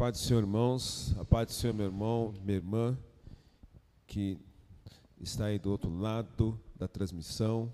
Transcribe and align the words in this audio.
paz 0.00 0.12
do 0.12 0.18
Senhor, 0.18 0.40
irmãos, 0.40 1.14
a 1.18 1.26
paz 1.26 1.46
do 1.48 1.52
Senhor, 1.52 1.74
meu 1.74 1.84
irmão, 1.84 2.32
minha 2.42 2.56
irmã, 2.56 2.98
que 4.06 4.38
está 5.20 5.44
aí 5.44 5.58
do 5.58 5.70
outro 5.70 5.94
lado 5.94 6.58
da 6.74 6.88
transmissão. 6.88 7.70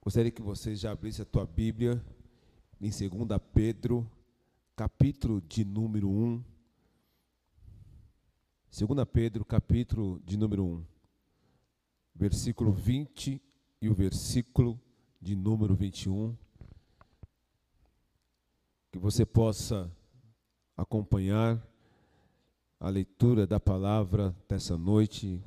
Gostaria 0.00 0.30
que 0.30 0.40
você 0.40 0.76
já 0.76 0.92
abrisse 0.92 1.20
a 1.20 1.24
tua 1.24 1.44
Bíblia 1.44 2.00
em 2.80 2.88
2 2.88 3.40
Pedro, 3.52 4.08
capítulo 4.76 5.40
de 5.40 5.64
número 5.64 6.08
1. 6.08 6.44
2 8.70 9.08
Pedro, 9.12 9.44
capítulo 9.44 10.22
de 10.24 10.36
número 10.36 10.64
1, 10.64 10.84
versículo 12.14 12.70
20 12.70 13.42
e 13.82 13.88
o 13.88 13.92
versículo 13.92 14.80
de 15.20 15.34
número 15.34 15.74
21. 15.74 16.32
Que 18.92 19.00
você 19.00 19.26
possa 19.26 19.90
acompanhar 20.76 21.60
a 22.80 22.88
leitura 22.88 23.46
da 23.46 23.58
palavra 23.58 24.34
dessa 24.48 24.76
noite 24.76 25.42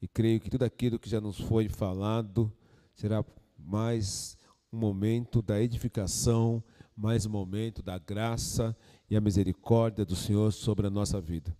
e 0.00 0.06
creio 0.06 0.40
que 0.40 0.50
tudo 0.50 0.64
aquilo 0.64 0.98
que 0.98 1.10
já 1.10 1.20
nos 1.20 1.38
foi 1.38 1.68
falado 1.68 2.52
será 2.94 3.24
mais 3.58 4.38
um 4.72 4.78
momento 4.78 5.42
da 5.42 5.60
edificação, 5.60 6.62
mais 6.96 7.26
um 7.26 7.30
momento 7.30 7.82
da 7.82 7.98
graça 7.98 8.76
e 9.10 9.16
a 9.16 9.20
misericórdia 9.20 10.04
do 10.04 10.14
Senhor 10.14 10.52
sobre 10.52 10.86
a 10.86 10.90
nossa 10.90 11.20
vida. 11.20 11.56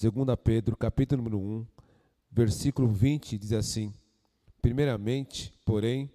2 0.00 0.12
Pedro, 0.42 0.76
capítulo 0.76 1.22
número 1.22 1.38
1, 1.38 1.66
versículo 2.30 2.88
20, 2.88 3.38
diz 3.38 3.52
assim: 3.52 3.94
Primeiramente, 4.60 5.52
porém, 5.64 6.10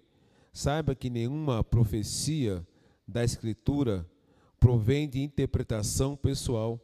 saiba 0.52 0.94
que 0.94 1.10
nenhuma 1.10 1.64
profecia 1.64 2.66
da 3.06 3.24
Escritura 3.24 4.06
provém 4.62 5.08
de 5.08 5.20
interpretação 5.20 6.14
pessoal. 6.14 6.80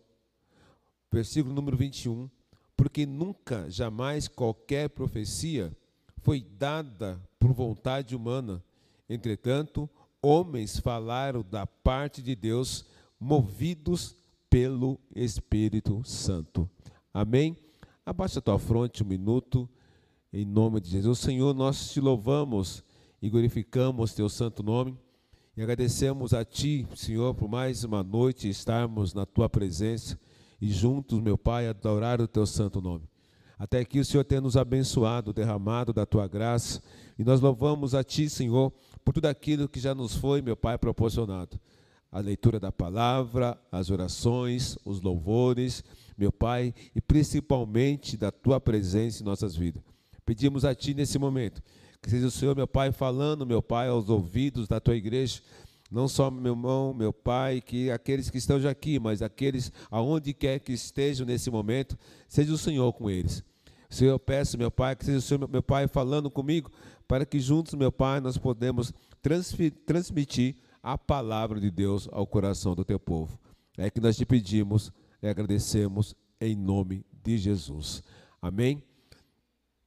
Versículo 1.13 1.55
número 1.55 1.77
21. 1.77 2.29
Porque 2.77 3.07
nunca, 3.07 3.71
jamais 3.71 4.27
qualquer 4.27 4.89
profecia 4.91 5.73
foi 6.17 6.41
dada 6.41 7.23
por 7.39 7.53
vontade 7.53 8.17
humana. 8.17 8.61
Entretanto, 9.09 9.89
homens 10.21 10.81
falaram 10.81 11.45
da 11.49 11.69
parte 11.69 12.21
de 12.21 12.35
Deus, 12.35 12.85
movidos 13.19 14.17
pelo 14.51 14.99
Espírito 15.15 16.03
Santo. 16.05 16.69
Amém? 17.15 17.57
Abaixa 18.05 18.41
a 18.41 18.43
tua 18.43 18.59
fronte 18.59 19.05
um 19.05 19.07
minuto, 19.07 19.69
em 20.33 20.45
nome 20.45 20.81
de 20.81 20.91
Jesus. 20.91 21.21
Senhor, 21.21 21.55
nós 21.55 21.93
te 21.93 22.01
louvamos 22.01 22.83
e 23.23 23.31
glorificamos 23.31 24.15
teu 24.15 24.29
santo 24.29 24.65
nome. 24.65 24.99
E 25.59 25.61
agradecemos 25.61 26.33
a 26.35 26.45
Ti, 26.45 26.87
Senhor, 26.95 27.35
por 27.35 27.49
mais 27.49 27.83
uma 27.83 28.01
noite 28.01 28.49
estarmos 28.49 29.13
na 29.13 29.27
Tua 29.27 29.49
presença 29.49 30.17
e 30.61 30.71
juntos, 30.71 31.19
meu 31.19 31.37
Pai, 31.37 31.67
adorar 31.67 32.21
o 32.21 32.29
Teu 32.29 32.47
santo 32.47 32.81
nome. 32.81 33.09
Até 33.59 33.81
aqui 33.81 33.99
o 33.99 34.05
Senhor 34.05 34.23
tem 34.23 34.41
nos 34.41 34.57
abençoado, 34.57 35.33
derramado 35.33 35.93
da 35.93 36.07
Tua 36.07 36.29
graça, 36.29 36.81
e 37.19 37.25
nós 37.25 37.41
louvamos 37.41 37.93
a 37.93 38.05
Ti, 38.05 38.31
Senhor, 38.31 38.73
por 39.05 39.13
tudo 39.13 39.27
aquilo 39.27 39.69
que 39.69 39.81
já 39.81 39.97
nos 39.97 40.15
foi, 40.15 40.41
meu 40.41 40.57
Pai, 40.57 40.79
proporcionado. 40.79 41.59
A 42.13 42.21
leitura 42.21 42.61
da 42.61 42.71
palavra, 42.71 43.61
as 43.73 43.91
orações, 43.91 44.79
os 44.85 45.01
louvores, 45.01 45.83
meu 46.17 46.31
Pai, 46.31 46.73
e 46.95 47.01
principalmente 47.01 48.17
da 48.17 48.31
Tua 48.31 48.61
presença 48.61 49.25
em 49.25 49.27
nossas 49.27 49.57
vidas. 49.57 49.83
Pedimos 50.25 50.65
a 50.65 50.73
Ti 50.73 50.95
nesse 50.95 51.19
momento 51.19 51.61
que 52.01 52.11
seja 52.11 52.27
o 52.27 52.31
Senhor, 52.31 52.55
meu 52.55 52.67
Pai, 52.67 52.93
falando, 52.93 53.47
meu 53.47 53.63
Pai, 53.63 53.89
aos 53.89 54.09
ouvidos 54.09 54.69
da 54.69 54.81
tua 54.81 54.97
igreja. 54.97 55.41
Não 55.91 56.07
só 56.07 56.31
meu 56.31 56.53
irmão, 56.53 56.93
meu 56.93 57.15
pai, 57.15 57.63
que 57.63 57.91
aqueles 57.91 58.29
que 58.29 58.37
estão 58.37 58.61
já 58.61 58.71
aqui, 58.71 58.99
mas 58.99 59.23
aqueles 59.23 59.73
aonde 59.91 60.35
quer 60.35 60.61
que 60.61 60.73
estejam 60.73 61.27
nesse 61.27 61.51
momento, 61.51 61.99
seja 62.29 62.53
o 62.53 62.59
Senhor 62.59 62.93
com 62.93 63.09
eles. 63.09 63.43
Senhor, 63.89 64.11
eu 64.11 64.19
peço, 64.19 64.59
meu 64.59 64.71
Pai, 64.71 64.95
que 64.95 65.07
seja 65.07 65.19
o 65.19 65.23
Senhor, 65.23 65.49
meu 65.49 65.63
Pai, 65.63 65.89
falando 65.89 66.31
comigo, 66.31 66.71
para 67.07 67.25
que 67.25 67.41
juntos, 67.41 67.73
meu 67.73 67.91
Pai, 67.91 68.21
nós 68.21 68.37
podemos 68.37 68.93
transmitir 69.87 70.57
a 70.83 70.99
palavra 70.99 71.59
de 71.59 71.71
Deus 71.71 72.07
ao 72.13 72.27
coração 72.27 72.75
do 72.75 72.85
teu 72.85 73.01
povo. 73.01 73.39
É 73.79 73.89
que 73.89 74.01
nós 74.01 74.17
te 74.17 74.27
pedimos 74.27 74.93
e 75.23 75.27
agradecemos 75.27 76.15
em 76.39 76.55
nome 76.55 77.05
de 77.25 77.39
Jesus. 77.39 78.03
Amém? 78.43 78.83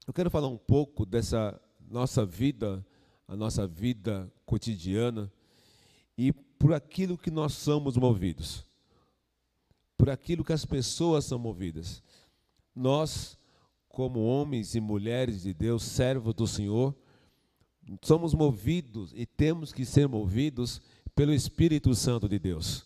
Eu 0.07 0.13
quero 0.13 0.31
falar 0.31 0.47
um 0.47 0.57
pouco 0.57 1.05
dessa 1.05 1.61
nossa 1.91 2.25
vida, 2.25 2.85
a 3.27 3.35
nossa 3.35 3.67
vida 3.67 4.31
cotidiana 4.45 5.31
e 6.17 6.31
por 6.31 6.73
aquilo 6.73 7.17
que 7.17 7.29
nós 7.29 7.53
somos 7.53 7.97
movidos, 7.97 8.65
por 9.97 10.09
aquilo 10.09 10.43
que 10.43 10.53
as 10.53 10.65
pessoas 10.65 11.25
são 11.25 11.37
movidas. 11.37 12.01
Nós, 12.75 13.37
como 13.89 14.23
homens 14.23 14.73
e 14.73 14.79
mulheres 14.79 15.41
de 15.43 15.53
Deus, 15.53 15.83
servos 15.83 16.33
do 16.33 16.47
Senhor, 16.47 16.95
somos 18.01 18.33
movidos 18.33 19.11
e 19.13 19.25
temos 19.25 19.73
que 19.73 19.85
ser 19.85 20.07
movidos 20.07 20.81
pelo 21.13 21.33
Espírito 21.33 21.93
Santo 21.93 22.29
de 22.29 22.39
Deus. 22.39 22.85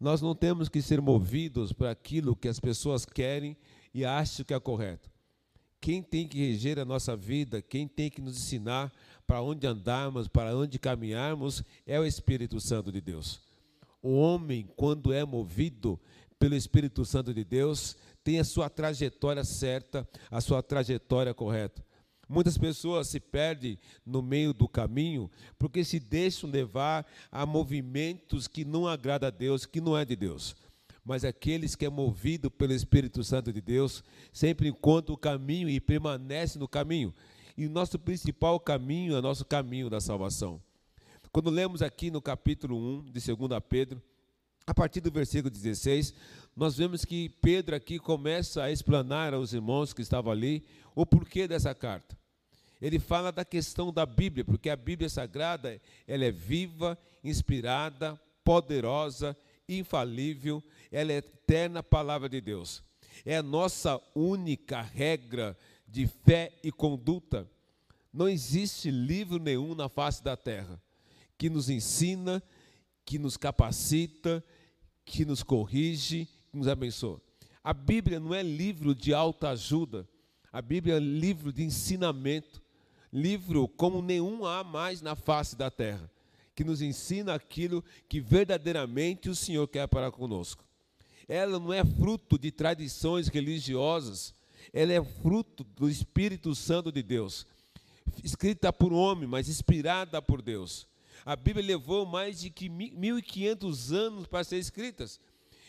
Nós 0.00 0.22
não 0.22 0.34
temos 0.34 0.68
que 0.68 0.80
ser 0.80 1.00
movidos 1.00 1.72
por 1.72 1.86
aquilo 1.86 2.34
que 2.34 2.48
as 2.48 2.58
pessoas 2.58 3.04
querem 3.04 3.56
e 3.92 4.04
acham 4.04 4.44
que 4.44 4.54
é 4.54 4.60
correto. 4.60 5.13
Quem 5.84 6.00
tem 6.00 6.26
que 6.26 6.38
reger 6.38 6.78
a 6.78 6.84
nossa 6.86 7.14
vida, 7.14 7.60
quem 7.60 7.86
tem 7.86 8.08
que 8.08 8.22
nos 8.22 8.38
ensinar 8.38 8.90
para 9.26 9.42
onde 9.42 9.66
andarmos, 9.66 10.26
para 10.26 10.56
onde 10.56 10.78
caminharmos, 10.78 11.62
é 11.86 12.00
o 12.00 12.06
Espírito 12.06 12.58
Santo 12.58 12.90
de 12.90 13.02
Deus. 13.02 13.38
O 14.02 14.14
homem, 14.14 14.66
quando 14.76 15.12
é 15.12 15.22
movido 15.26 16.00
pelo 16.38 16.54
Espírito 16.54 17.04
Santo 17.04 17.34
de 17.34 17.44
Deus, 17.44 17.98
tem 18.24 18.40
a 18.40 18.44
sua 18.44 18.70
trajetória 18.70 19.44
certa, 19.44 20.08
a 20.30 20.40
sua 20.40 20.62
trajetória 20.62 21.34
correta. 21.34 21.84
Muitas 22.26 22.56
pessoas 22.56 23.08
se 23.08 23.20
perdem 23.20 23.78
no 24.06 24.22
meio 24.22 24.54
do 24.54 24.66
caminho 24.66 25.30
porque 25.58 25.84
se 25.84 26.00
deixam 26.00 26.48
levar 26.48 27.04
a 27.30 27.44
movimentos 27.44 28.48
que 28.48 28.64
não 28.64 28.88
agradam 28.88 29.26
a 29.26 29.30
Deus, 29.30 29.66
que 29.66 29.82
não 29.82 29.98
é 29.98 30.02
de 30.06 30.16
Deus 30.16 30.56
mas 31.04 31.24
aqueles 31.24 31.76
que 31.76 31.84
é 31.84 31.90
movido 31.90 32.50
pelo 32.50 32.72
Espírito 32.72 33.22
Santo 33.22 33.52
de 33.52 33.60
Deus 33.60 34.02
sempre 34.32 34.68
encontram 34.68 35.14
o 35.14 35.18
caminho 35.18 35.68
e 35.68 35.78
permanece 35.78 36.58
no 36.58 36.66
caminho. 36.66 37.14
E 37.56 37.66
o 37.66 37.70
nosso 37.70 37.98
principal 37.98 38.58
caminho 38.58 39.14
é 39.14 39.18
o 39.18 39.22
nosso 39.22 39.44
caminho 39.44 39.90
da 39.90 40.00
salvação. 40.00 40.60
Quando 41.30 41.50
lemos 41.50 41.82
aqui 41.82 42.10
no 42.10 42.22
capítulo 42.22 43.00
1 43.00 43.04
de 43.10 43.34
2 43.34 43.60
Pedro, 43.68 44.02
a 44.66 44.72
partir 44.72 45.00
do 45.00 45.10
versículo 45.10 45.50
16, 45.50 46.14
nós 46.56 46.76
vemos 46.76 47.04
que 47.04 47.28
Pedro 47.28 47.76
aqui 47.76 47.98
começa 47.98 48.62
a 48.62 48.70
explanar 48.70 49.34
aos 49.34 49.52
irmãos 49.52 49.92
que 49.92 50.00
estavam 50.00 50.32
ali 50.32 50.64
o 50.94 51.04
porquê 51.04 51.46
dessa 51.46 51.74
carta. 51.74 52.16
Ele 52.80 52.98
fala 52.98 53.30
da 53.30 53.44
questão 53.44 53.92
da 53.92 54.06
Bíblia, 54.06 54.44
porque 54.44 54.70
a 54.70 54.76
Bíblia 54.76 55.08
Sagrada, 55.08 55.80
ela 56.06 56.24
é 56.24 56.30
viva, 56.30 56.98
inspirada, 57.22 58.18
poderosa 58.44 59.36
infalível, 59.68 60.62
ela 60.90 61.12
é 61.12 61.16
a 61.16 61.18
eterna 61.18 61.82
palavra 61.82 62.28
de 62.28 62.40
Deus. 62.40 62.82
É 63.24 63.36
a 63.36 63.42
nossa 63.42 64.00
única 64.14 64.80
regra 64.80 65.56
de 65.86 66.06
fé 66.06 66.52
e 66.62 66.70
conduta. 66.70 67.48
Não 68.12 68.28
existe 68.28 68.90
livro 68.90 69.38
nenhum 69.38 69.74
na 69.74 69.88
face 69.88 70.22
da 70.22 70.36
terra 70.36 70.80
que 71.36 71.50
nos 71.50 71.68
ensina, 71.68 72.42
que 73.04 73.18
nos 73.18 73.36
capacita, 73.36 74.44
que 75.04 75.24
nos 75.24 75.42
corrige, 75.42 76.28
que 76.50 76.58
nos 76.58 76.68
abençoa. 76.68 77.20
A 77.62 77.72
Bíblia 77.72 78.20
não 78.20 78.34
é 78.34 78.42
livro 78.42 78.94
de 78.94 79.12
alta 79.12 79.50
ajuda, 79.50 80.08
a 80.52 80.62
Bíblia 80.62 80.96
é 80.96 81.00
livro 81.00 81.52
de 81.52 81.64
ensinamento, 81.64 82.62
livro 83.12 83.66
como 83.66 84.00
nenhum 84.00 84.44
há 84.44 84.62
mais 84.62 85.00
na 85.00 85.16
face 85.16 85.56
da 85.56 85.70
terra 85.70 86.10
que 86.54 86.64
nos 86.64 86.80
ensina 86.80 87.34
aquilo 87.34 87.84
que 88.08 88.20
verdadeiramente 88.20 89.28
o 89.28 89.34
Senhor 89.34 89.66
quer 89.66 89.88
para 89.88 90.10
conosco. 90.10 90.64
Ela 91.26 91.58
não 91.58 91.72
é 91.72 91.84
fruto 91.84 92.38
de 92.38 92.50
tradições 92.50 93.28
religiosas, 93.28 94.34
ela 94.72 94.92
é 94.92 95.02
fruto 95.02 95.64
do 95.64 95.88
Espírito 95.88 96.54
Santo 96.54 96.92
de 96.92 97.02
Deus, 97.02 97.46
escrita 98.22 98.72
por 98.72 98.92
homem, 98.92 99.26
mas 99.26 99.48
inspirada 99.48 100.20
por 100.20 100.42
Deus. 100.42 100.86
A 101.24 101.34
Bíblia 101.34 101.66
levou 101.66 102.04
mais 102.04 102.40
de 102.40 102.50
1.500 102.50 103.92
anos 103.92 104.26
para 104.26 104.44
ser 104.44 104.58
escrita, 104.58 105.06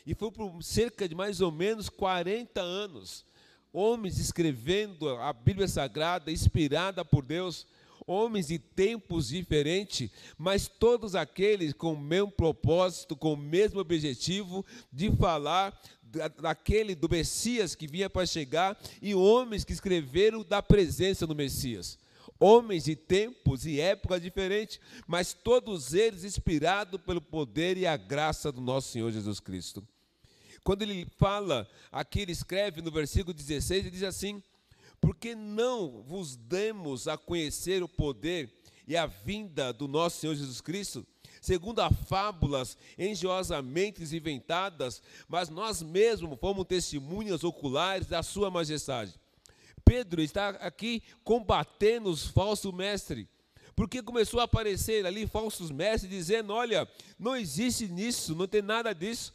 e 0.06 0.14
foi 0.14 0.30
por 0.32 0.62
cerca 0.62 1.08
de 1.08 1.16
mais 1.16 1.42
ou 1.42 1.52
menos 1.52 1.90
40 1.90 2.62
anos. 2.62 3.26
Homens 3.74 4.20
escrevendo 4.20 5.10
a 5.18 5.34
Bíblia 5.34 5.68
Sagrada, 5.68 6.32
inspirada 6.32 7.04
por 7.04 7.26
Deus, 7.26 7.66
homens 8.06 8.48
de 8.48 8.60
tempos 8.60 9.30
diferentes, 9.30 10.10
mas 10.38 10.68
todos 10.68 11.16
aqueles 11.16 11.74
com 11.74 11.94
o 11.94 12.00
mesmo 12.00 12.32
propósito, 12.32 13.16
com 13.16 13.34
o 13.34 13.38
mesmo 13.38 13.80
objetivo 13.80 14.66
de 14.92 15.12
falar 15.12 15.80
daquele 16.42 16.96
do 16.96 17.10
Messias 17.10 17.76
que 17.76 17.88
vinha 17.88 18.10
para 18.10 18.26
chegar 18.26 18.80
e 19.02 19.14
homens 19.14 19.66
que 19.66 19.74
escreveram 19.74 20.44
da 20.44 20.62
presença 20.62 21.28
do 21.28 21.36
Messias. 21.36 21.98
homens 22.40 22.84
de 22.84 22.96
tempos 22.96 23.66
e 23.66 23.80
épocas 23.80 24.22
diferentes, 24.22 24.80
mas 25.08 25.34
todos 25.34 25.94
eles 25.94 26.24
inspirados 26.24 27.00
pelo 27.02 27.22
poder 27.22 27.78
e 27.78 27.88
a 27.88 27.96
graça 27.96 28.52
do 28.52 28.62
nosso 28.62 28.92
Senhor 28.92 29.12
Jesus 29.12 29.40
Cristo. 29.40 29.86
Quando 30.64 30.82
ele 30.82 31.08
fala, 31.18 31.68
aqui 31.92 32.22
ele 32.22 32.32
escreve 32.32 32.82
no 32.82 32.92
versículo 32.92 33.34
16, 33.34 33.82
ele 33.82 33.92
diz 33.92 34.04
assim: 34.04 34.42
Porque 35.00 35.36
não 35.36 36.02
vos 36.04 36.36
demos 36.36 37.08
a 37.08 37.18
conhecer 37.18 37.84
o 37.84 37.88
poder 37.88 38.52
e 38.88 38.96
a 38.96 39.06
vinda 39.06 39.74
do 39.74 39.88
nosso 39.88 40.20
Senhor 40.20 40.36
Jesus 40.36 40.62
Cristo, 40.62 41.06
segundo 41.42 41.80
a 41.80 41.90
fábulas 41.90 42.78
engenhosamente 42.98 44.04
inventadas, 44.04 45.02
mas 45.28 45.50
nós 45.50 45.82
mesmos 45.82 46.40
fomos 46.40 46.66
testemunhas 46.66 47.44
oculares 47.44 48.08
da 48.08 48.22
Sua 48.24 48.50
Majestade. 48.50 49.14
Pedro 49.84 50.22
está 50.22 50.50
aqui 50.50 51.04
combatendo 51.24 52.10
os 52.10 52.26
falsos 52.26 52.74
mestres, 52.74 53.28
porque 53.76 54.02
começou 54.02 54.40
a 54.40 54.44
aparecer 54.44 55.06
ali 55.06 55.28
falsos 55.28 55.70
mestres 55.70 56.10
dizendo: 56.10 56.54
olha, 56.54 56.90
não 57.20 57.36
existe 57.36 57.88
nisso, 57.88 58.34
não 58.34 58.48
tem 58.48 58.62
nada 58.62 58.94
disso. 58.94 59.34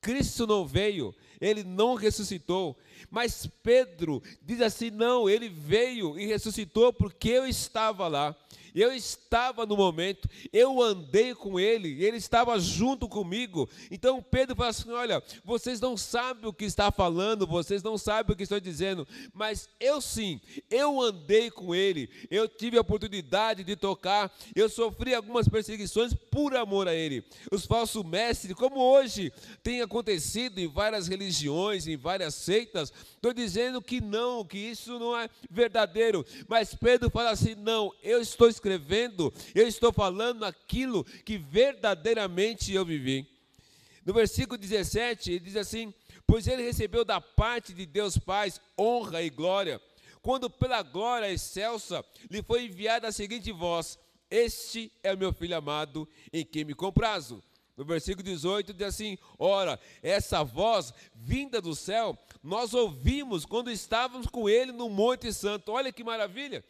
Cristo 0.00 0.46
não 0.46 0.64
veio, 0.64 1.12
ele 1.40 1.64
não 1.64 1.94
ressuscitou. 1.94 2.76
Mas 3.10 3.48
Pedro 3.62 4.22
diz 4.42 4.60
assim: 4.60 4.90
não, 4.90 5.28
ele 5.28 5.48
veio 5.48 6.18
e 6.18 6.26
ressuscitou 6.26 6.92
porque 6.92 7.28
eu 7.30 7.46
estava 7.46 8.08
lá. 8.08 8.36
Eu 8.74 8.92
estava 8.92 9.66
no 9.66 9.76
momento, 9.76 10.28
eu 10.52 10.80
andei 10.80 11.34
com 11.34 11.58
ele, 11.58 12.04
ele 12.04 12.16
estava 12.16 12.58
junto 12.58 13.08
comigo. 13.08 13.68
Então 13.90 14.22
Pedro 14.22 14.54
fala 14.54 14.68
assim: 14.68 14.90
Olha, 14.90 15.22
vocês 15.44 15.80
não 15.80 15.96
sabem 15.96 16.46
o 16.46 16.52
que 16.52 16.64
está 16.64 16.90
falando, 16.90 17.46
vocês 17.46 17.82
não 17.82 17.98
sabem 17.98 18.32
o 18.32 18.36
que 18.36 18.42
estou 18.42 18.60
dizendo, 18.60 19.06
mas 19.32 19.68
eu 19.80 20.00
sim, 20.00 20.40
eu 20.70 21.00
andei 21.00 21.50
com 21.50 21.74
ele, 21.74 22.08
eu 22.30 22.48
tive 22.48 22.76
a 22.78 22.80
oportunidade 22.80 23.64
de 23.64 23.76
tocar, 23.76 24.32
eu 24.54 24.68
sofri 24.68 25.14
algumas 25.14 25.48
perseguições 25.48 26.14
por 26.14 26.54
amor 26.54 26.88
a 26.88 26.94
ele. 26.94 27.24
Os 27.52 27.66
falsos 27.66 28.04
mestres, 28.04 28.54
como 28.54 28.80
hoje 28.80 29.32
tem 29.62 29.80
acontecido 29.80 30.58
em 30.58 30.68
várias 30.68 31.08
religiões, 31.08 31.27
em 31.86 31.96
várias 31.96 32.34
seitas, 32.34 32.92
estou 33.14 33.32
dizendo 33.32 33.80
que 33.82 34.00
não, 34.00 34.44
que 34.44 34.58
isso 34.58 34.98
não 34.98 35.16
é 35.16 35.28
verdadeiro, 35.50 36.24
mas 36.48 36.74
Pedro 36.74 37.10
fala 37.10 37.30
assim: 37.30 37.54
Não, 37.54 37.92
eu 38.02 38.20
estou 38.20 38.48
escrevendo, 38.48 39.32
eu 39.54 39.66
estou 39.66 39.92
falando 39.92 40.44
aquilo 40.44 41.04
que 41.04 41.38
verdadeiramente 41.38 42.72
eu 42.72 42.84
vivi. 42.84 43.26
No 44.04 44.14
versículo 44.14 44.56
17, 44.56 45.32
ele 45.32 45.40
diz 45.40 45.56
assim: 45.56 45.92
Pois 46.26 46.46
ele 46.46 46.62
recebeu 46.62 47.04
da 47.04 47.20
parte 47.20 47.72
de 47.72 47.86
Deus 47.86 48.16
Pai 48.16 48.52
honra 48.78 49.22
e 49.22 49.30
glória, 49.30 49.80
quando 50.22 50.50
pela 50.50 50.82
glória 50.82 51.30
excelsa 51.30 52.04
lhe 52.30 52.42
foi 52.42 52.64
enviada 52.64 53.08
a 53.08 53.12
seguinte 53.12 53.52
voz: 53.52 53.98
Este 54.30 54.92
é 55.02 55.12
o 55.12 55.18
meu 55.18 55.32
filho 55.32 55.56
amado, 55.56 56.08
em 56.32 56.44
quem 56.44 56.64
me 56.64 56.74
comprazo. 56.74 57.42
No 57.78 57.84
versículo 57.84 58.24
18 58.24 58.74
diz 58.74 58.88
assim: 58.88 59.16
Ora, 59.38 59.78
essa 60.02 60.42
voz 60.42 60.92
vinda 61.14 61.60
do 61.60 61.76
céu, 61.76 62.18
nós 62.42 62.74
ouvimos 62.74 63.46
quando 63.46 63.70
estávamos 63.70 64.26
com 64.26 64.50
ele 64.50 64.72
no 64.72 64.90
Monte 64.90 65.32
Santo. 65.32 65.70
Olha 65.70 65.92
que 65.92 66.02
maravilha! 66.02 66.64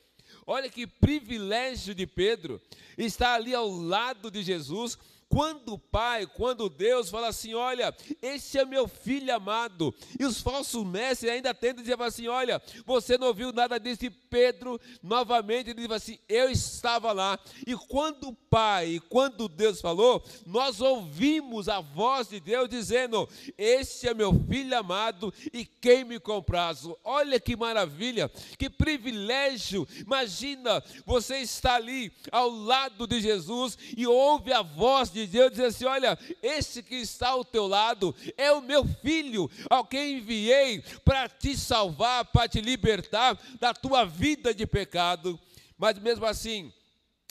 Olha 0.47 0.69
que 0.69 0.87
privilégio 0.87 1.95
de 1.95 2.07
Pedro 2.07 2.61
estar 2.99 3.35
ali 3.35 3.55
ao 3.55 3.71
lado 3.71 4.31
de 4.31 4.43
Jesus, 4.43 4.99
quando 5.29 5.75
o 5.75 5.79
Pai, 5.79 6.27
quando 6.27 6.69
Deus 6.69 7.11
fala 7.11 7.29
assim: 7.29 7.55
Olha, 7.55 7.95
esse 8.23 8.59
é 8.59 8.65
meu 8.65 8.89
filho 8.89 9.35
amado, 9.35 9.95
e 10.19 10.25
os 10.25 10.41
falsos 10.41 10.85
mestres 10.85 11.31
ainda 11.31 11.55
tentam 11.55 11.83
dizer 11.83 12.01
assim: 12.01 12.29
Olha, 12.29 12.61
você 12.85 13.19
não 13.19 13.29
ouviu 13.29 13.53
nada 13.53 13.79
disso, 13.79 14.07
e 14.07 14.11
Pedro 14.11 14.81
novamente 15.03 15.75
diz 15.75 15.91
assim: 15.91 16.19
Eu 16.29 16.51
estava 16.51 17.13
lá, 17.13 17.39
e 17.67 17.75
quando 17.75 18.29
o 18.29 18.35
Pai, 18.35 19.01
quando 19.09 19.49
Deus 19.49 19.81
falou, 19.81 20.25
nós 20.47 20.81
ouvimos 20.81 21.69
a 21.69 21.81
voz 21.81 22.29
de 22.29 22.41
Deus 22.41 22.69
dizendo: 22.69 23.29
Esse 23.57 24.09
é 24.09 24.15
meu 24.15 24.33
filho 24.49 24.77
amado, 24.77 25.33
e 25.53 25.65
quem 25.65 26.05
me 26.05 26.19
comprazo. 26.19 26.97
Olha 27.05 27.39
que 27.39 27.57
maravilha, 27.57 28.31
que 28.59 28.71
privilégio. 28.71 29.87
Imagina 30.01 30.83
você 31.05 31.39
está 31.39 31.75
ali 31.75 32.13
ao 32.33 32.49
lado 32.49 33.07
de 33.07 33.21
Jesus 33.21 33.77
e 33.97 34.07
ouve 34.07 34.53
a 34.53 34.63
voz 34.63 35.11
de 35.11 35.18
de 35.27 35.33
Deus, 35.33 35.51
diz 35.51 35.61
assim: 35.61 35.85
Olha, 35.85 36.19
esse 36.43 36.83
que 36.83 36.97
está 36.97 37.29
ao 37.29 37.45
teu 37.45 37.67
lado 37.67 38.15
é 38.37 38.51
o 38.53 38.61
meu 38.61 38.85
filho, 38.85 39.51
ao 39.69 39.85
quem 39.85 40.19
enviei 40.19 40.83
para 41.05 41.29
te 41.29 41.57
salvar, 41.57 42.25
para 42.27 42.49
te 42.49 42.61
libertar 42.61 43.39
da 43.59 43.73
tua 43.73 44.05
vida 44.05 44.55
de 44.55 44.67
pecado. 44.67 45.39
Mas 45.77 45.99
mesmo 45.99 46.27
assim, 46.27 46.73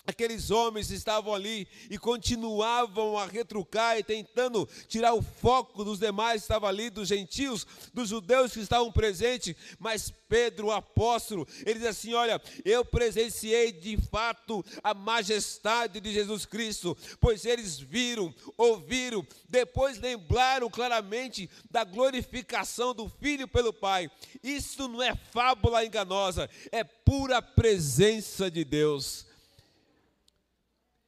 Aqueles 0.08 0.52
homens 0.52 0.90
estavam 0.90 1.36
ali 1.36 1.68
e 1.90 1.98
continuavam 1.98 3.18
a 3.18 3.26
retrucar 3.26 3.98
e 4.00 4.04
tentando 4.04 4.66
tirar 4.88 5.14
o 5.14 5.22
foco 5.22 5.84
dos 5.84 6.00
demais, 6.00 6.42
estavam 6.42 6.70
ali, 6.70 6.90
dos 6.90 7.10
gentios, 7.10 7.68
dos 7.94 8.08
judeus 8.08 8.54
que 8.54 8.62
estavam 8.62 8.90
presentes. 8.90 9.54
Mas 9.78 10.10
Pedro, 10.30 10.68
o 10.68 10.72
apóstolo, 10.72 11.46
ele 11.66 11.80
diz 11.80 11.90
assim: 11.90 12.14
Olha, 12.14 12.42
eu 12.64 12.86
presenciei 12.86 13.74
de 13.74 13.98
fato 13.98 14.64
a 14.82 14.94
majestade 14.94 16.00
de 16.00 16.14
Jesus 16.14 16.46
Cristo, 16.46 16.98
pois 17.20 17.44
eles 17.44 17.78
viram, 17.78 18.34
ouviram, 18.58 19.28
depois 19.50 20.00
lembraram 20.00 20.70
claramente 20.70 21.50
da 21.70 21.84
glorificação 21.84 22.94
do 22.94 23.10
Filho 23.10 23.46
pelo 23.46 23.74
Pai. 23.74 24.10
Isso 24.42 24.88
não 24.88 25.04
é 25.04 25.14
fábula 25.34 25.86
enganosa, 25.86 26.50
é 26.72 26.86
pura 26.86 27.42
presença 27.42 28.50
de 28.50 28.64
Deus. 28.64 29.27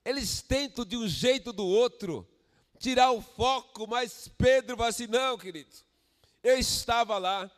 Eles 0.09 0.41
tentam 0.41 0.83
de 0.83 0.97
um 0.97 1.07
jeito 1.07 1.53
do 1.53 1.67
outro 1.67 2.27
tirar 2.79 3.11
o 3.11 3.21
foco, 3.21 3.85
mas 3.87 4.27
Pedro 4.39 4.75
vai 4.75 4.89
assim: 4.89 5.05
não, 5.05 5.37
querido, 5.37 5.69
eu 6.43 6.57
estava 6.57 7.19
lá, 7.19 7.49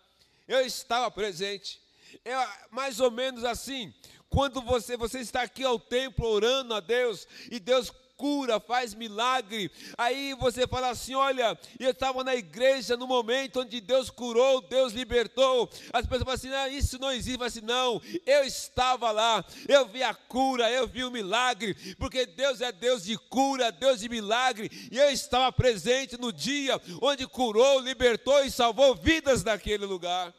eu 0.45 0.59
estava 0.59 1.09
presente. 1.09 1.81
É 2.25 2.33
mais 2.69 2.99
ou 2.99 3.09
menos 3.09 3.45
assim, 3.45 3.93
quando 4.27 4.61
você, 4.61 4.97
você 4.97 5.19
está 5.19 5.43
aqui 5.43 5.63
ao 5.63 5.79
templo 5.79 6.27
orando 6.27 6.73
a 6.73 6.81
Deus 6.81 7.25
e 7.49 7.57
Deus 7.57 7.89
cura, 8.21 8.59
faz 8.59 8.93
milagre. 8.93 9.71
Aí 9.97 10.35
você 10.35 10.67
fala 10.67 10.91
assim: 10.91 11.15
olha, 11.15 11.57
eu 11.79 11.89
estava 11.89 12.23
na 12.23 12.35
igreja 12.35 12.95
no 12.95 13.07
momento 13.07 13.61
onde 13.61 13.81
Deus 13.81 14.11
curou, 14.11 14.61
Deus 14.61 14.93
libertou. 14.93 15.67
As 15.91 16.05
pessoas 16.05 16.21
falam 16.21 16.35
assim: 16.35 16.53
ah, 16.53 16.69
isso 16.69 16.99
não 16.99 17.11
existe. 17.11 17.39
Fala 17.39 17.47
assim: 17.47 17.61
não, 17.61 17.99
eu 18.27 18.43
estava 18.43 19.09
lá, 19.09 19.43
eu 19.67 19.87
vi 19.87 20.03
a 20.03 20.13
cura, 20.13 20.69
eu 20.69 20.87
vi 20.87 21.03
o 21.03 21.09
milagre, 21.09 21.73
porque 21.95 22.27
Deus 22.27 22.61
é 22.61 22.71
Deus 22.71 23.05
de 23.05 23.17
cura, 23.17 23.71
Deus 23.71 24.01
de 24.01 24.07
milagre, 24.07 24.69
e 24.91 24.99
eu 24.99 25.09
estava 25.09 25.51
presente 25.51 26.15
no 26.15 26.31
dia 26.31 26.79
onde 27.01 27.25
curou, 27.25 27.79
libertou 27.79 28.45
e 28.45 28.51
salvou 28.51 28.93
vidas 28.93 29.43
naquele 29.43 29.87
lugar. 29.87 30.31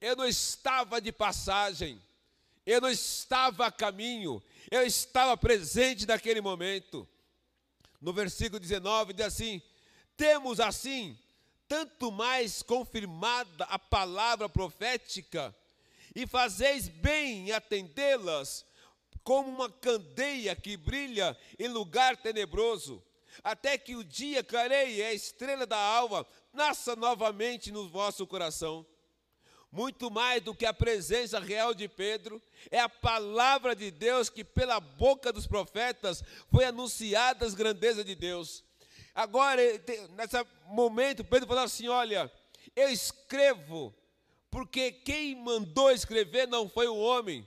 Eu 0.00 0.16
não 0.16 0.26
estava 0.26 1.00
de 1.00 1.12
passagem, 1.12 2.02
eu 2.66 2.80
não 2.80 2.90
estava 2.90 3.66
a 3.66 3.70
caminho, 3.70 4.42
eu 4.70 4.84
estava 4.84 5.36
presente 5.36 6.04
naquele 6.04 6.40
momento. 6.40 7.08
No 8.00 8.12
versículo 8.12 8.58
19 8.58 9.12
diz 9.12 9.26
assim: 9.26 9.62
Temos 10.16 10.58
assim, 10.58 11.16
tanto 11.68 12.10
mais 12.10 12.62
confirmada 12.62 13.64
a 13.66 13.78
palavra 13.78 14.48
profética, 14.48 15.54
e 16.14 16.26
fazeis 16.26 16.88
bem 16.88 17.48
em 17.48 17.52
atendê-las, 17.52 18.66
como 19.22 19.48
uma 19.48 19.70
candeia 19.70 20.56
que 20.56 20.76
brilha 20.76 21.38
em 21.58 21.68
lugar 21.68 22.16
tenebroso, 22.16 23.02
até 23.44 23.78
que 23.78 23.94
o 23.94 24.02
dia 24.02 24.42
clareie 24.42 24.96
e 24.96 25.02
a 25.04 25.12
estrela 25.12 25.66
da 25.66 25.78
alva 25.78 26.26
nasça 26.52 26.96
novamente 26.96 27.70
no 27.70 27.88
vosso 27.88 28.26
coração 28.26 28.84
muito 29.76 30.10
mais 30.10 30.42
do 30.42 30.54
que 30.54 30.64
a 30.64 30.72
presença 30.72 31.38
real 31.38 31.74
de 31.74 31.86
Pedro, 31.86 32.42
é 32.70 32.80
a 32.80 32.88
palavra 32.88 33.76
de 33.76 33.90
Deus 33.90 34.30
que, 34.30 34.42
pela 34.42 34.80
boca 34.80 35.30
dos 35.30 35.46
profetas, 35.46 36.24
foi 36.50 36.64
anunciada 36.64 37.44
as 37.44 37.52
grandezas 37.52 38.02
de 38.02 38.14
Deus. 38.14 38.64
Agora, 39.14 39.60
nesse 40.16 40.46
momento, 40.68 41.22
Pedro 41.22 41.46
falou 41.46 41.64
assim: 41.64 41.88
Olha, 41.88 42.32
eu 42.74 42.88
escrevo, 42.88 43.94
porque 44.50 44.90
quem 44.90 45.34
mandou 45.34 45.90
escrever 45.90 46.48
não 46.48 46.70
foi 46.70 46.88
o 46.88 46.96
homem, 46.96 47.46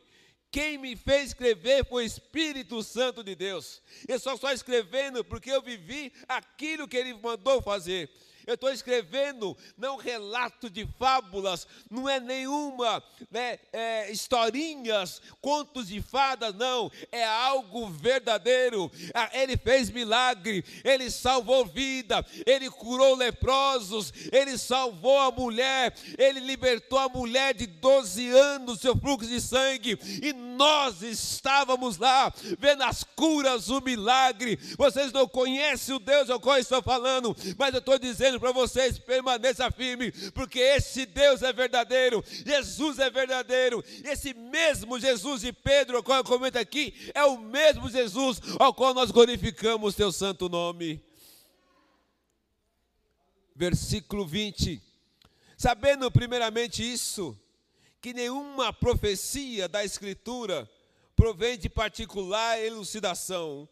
quem 0.51 0.77
me 0.77 0.95
fez 0.95 1.29
escrever 1.29 1.83
foi 1.83 2.03
o 2.03 2.05
Espírito 2.05 2.83
Santo 2.83 3.23
de 3.23 3.33
Deus. 3.33 3.81
Eu 4.07 4.19
só 4.19 4.35
estou 4.35 4.51
escrevendo 4.51 5.25
porque 5.25 5.49
eu 5.49 5.63
vivi 5.63 6.13
aquilo 6.27 6.87
que 6.87 6.97
ele 6.97 7.15
mandou 7.15 7.59
fazer. 7.59 8.07
Eu 8.49 8.55
estou 8.55 8.71
escrevendo 8.71 9.55
não 9.77 9.95
relato 9.95 10.71
de 10.71 10.83
fábulas, 10.97 11.67
não 11.87 12.09
é 12.09 12.19
nenhuma 12.19 13.03
né, 13.29 13.59
é, 13.71 14.11
historinhas, 14.11 15.21
contos 15.39 15.87
de 15.89 16.01
fadas, 16.01 16.55
não. 16.55 16.91
É 17.11 17.23
algo 17.23 17.87
verdadeiro. 17.91 18.91
Ah, 19.13 19.29
ele 19.33 19.55
fez 19.55 19.91
milagre, 19.91 20.65
ele 20.83 21.11
salvou 21.11 21.63
vida, 21.63 22.25
ele 22.43 22.71
curou 22.71 23.15
leprosos, 23.15 24.11
ele 24.31 24.57
salvou 24.57 25.19
a 25.19 25.29
mulher, 25.29 25.95
ele 26.17 26.39
libertou 26.39 26.97
a 26.97 27.07
mulher 27.07 27.53
de 27.53 27.67
12 27.67 28.29
anos, 28.29 28.79
seu 28.79 28.97
fluxo 28.97 29.29
de 29.29 29.39
sangue, 29.39 29.95
e 30.23 30.33
nós 30.59 31.01
estávamos 31.01 31.97
lá, 31.97 32.33
vendo 32.59 32.83
as 32.83 33.05
curas, 33.15 33.69
o 33.69 33.79
milagre. 33.79 34.59
Vocês 34.77 35.13
não 35.13 35.25
conhecem 35.25 35.95
o 35.95 35.99
Deus 35.99 36.29
ao 36.29 36.37
qual 36.37 36.57
eu 36.57 36.61
estou 36.61 36.83
falando, 36.83 37.33
mas 37.57 37.73
eu 37.73 37.79
estou 37.79 37.97
dizendo 37.97 38.37
para 38.41 38.51
vocês: 38.51 38.99
permaneça 38.99 39.71
firme, 39.71 40.11
porque 40.33 40.59
esse 40.59 41.05
Deus 41.05 41.41
é 41.41 41.53
verdadeiro, 41.53 42.21
Jesus 42.45 42.99
é 42.99 43.09
verdadeiro, 43.09 43.81
esse 44.03 44.33
mesmo 44.33 44.99
Jesus 44.99 45.41
de 45.41 45.53
Pedro, 45.53 45.95
ao 45.95 46.03
qual 46.03 46.17
eu 46.17 46.25
comento 46.25 46.59
aqui, 46.59 46.93
é 47.15 47.23
o 47.23 47.37
mesmo 47.37 47.89
Jesus 47.89 48.41
ao 48.59 48.73
qual 48.73 48.93
nós 48.93 49.11
glorificamos 49.11 49.95
teu 49.95 50.11
santo 50.11 50.49
nome. 50.49 51.01
Versículo 53.55 54.25
20. 54.25 54.81
Sabendo 55.57 56.11
primeiramente 56.11 56.81
isso, 56.81 57.37
que 58.01 58.13
nenhuma 58.13 58.71
profecia 58.71 59.67
da 59.67 59.83
Escritura 59.83 60.69
provém 61.15 61.57
de 61.57 61.69
particular 61.69 62.59
elucidação. 62.59 63.67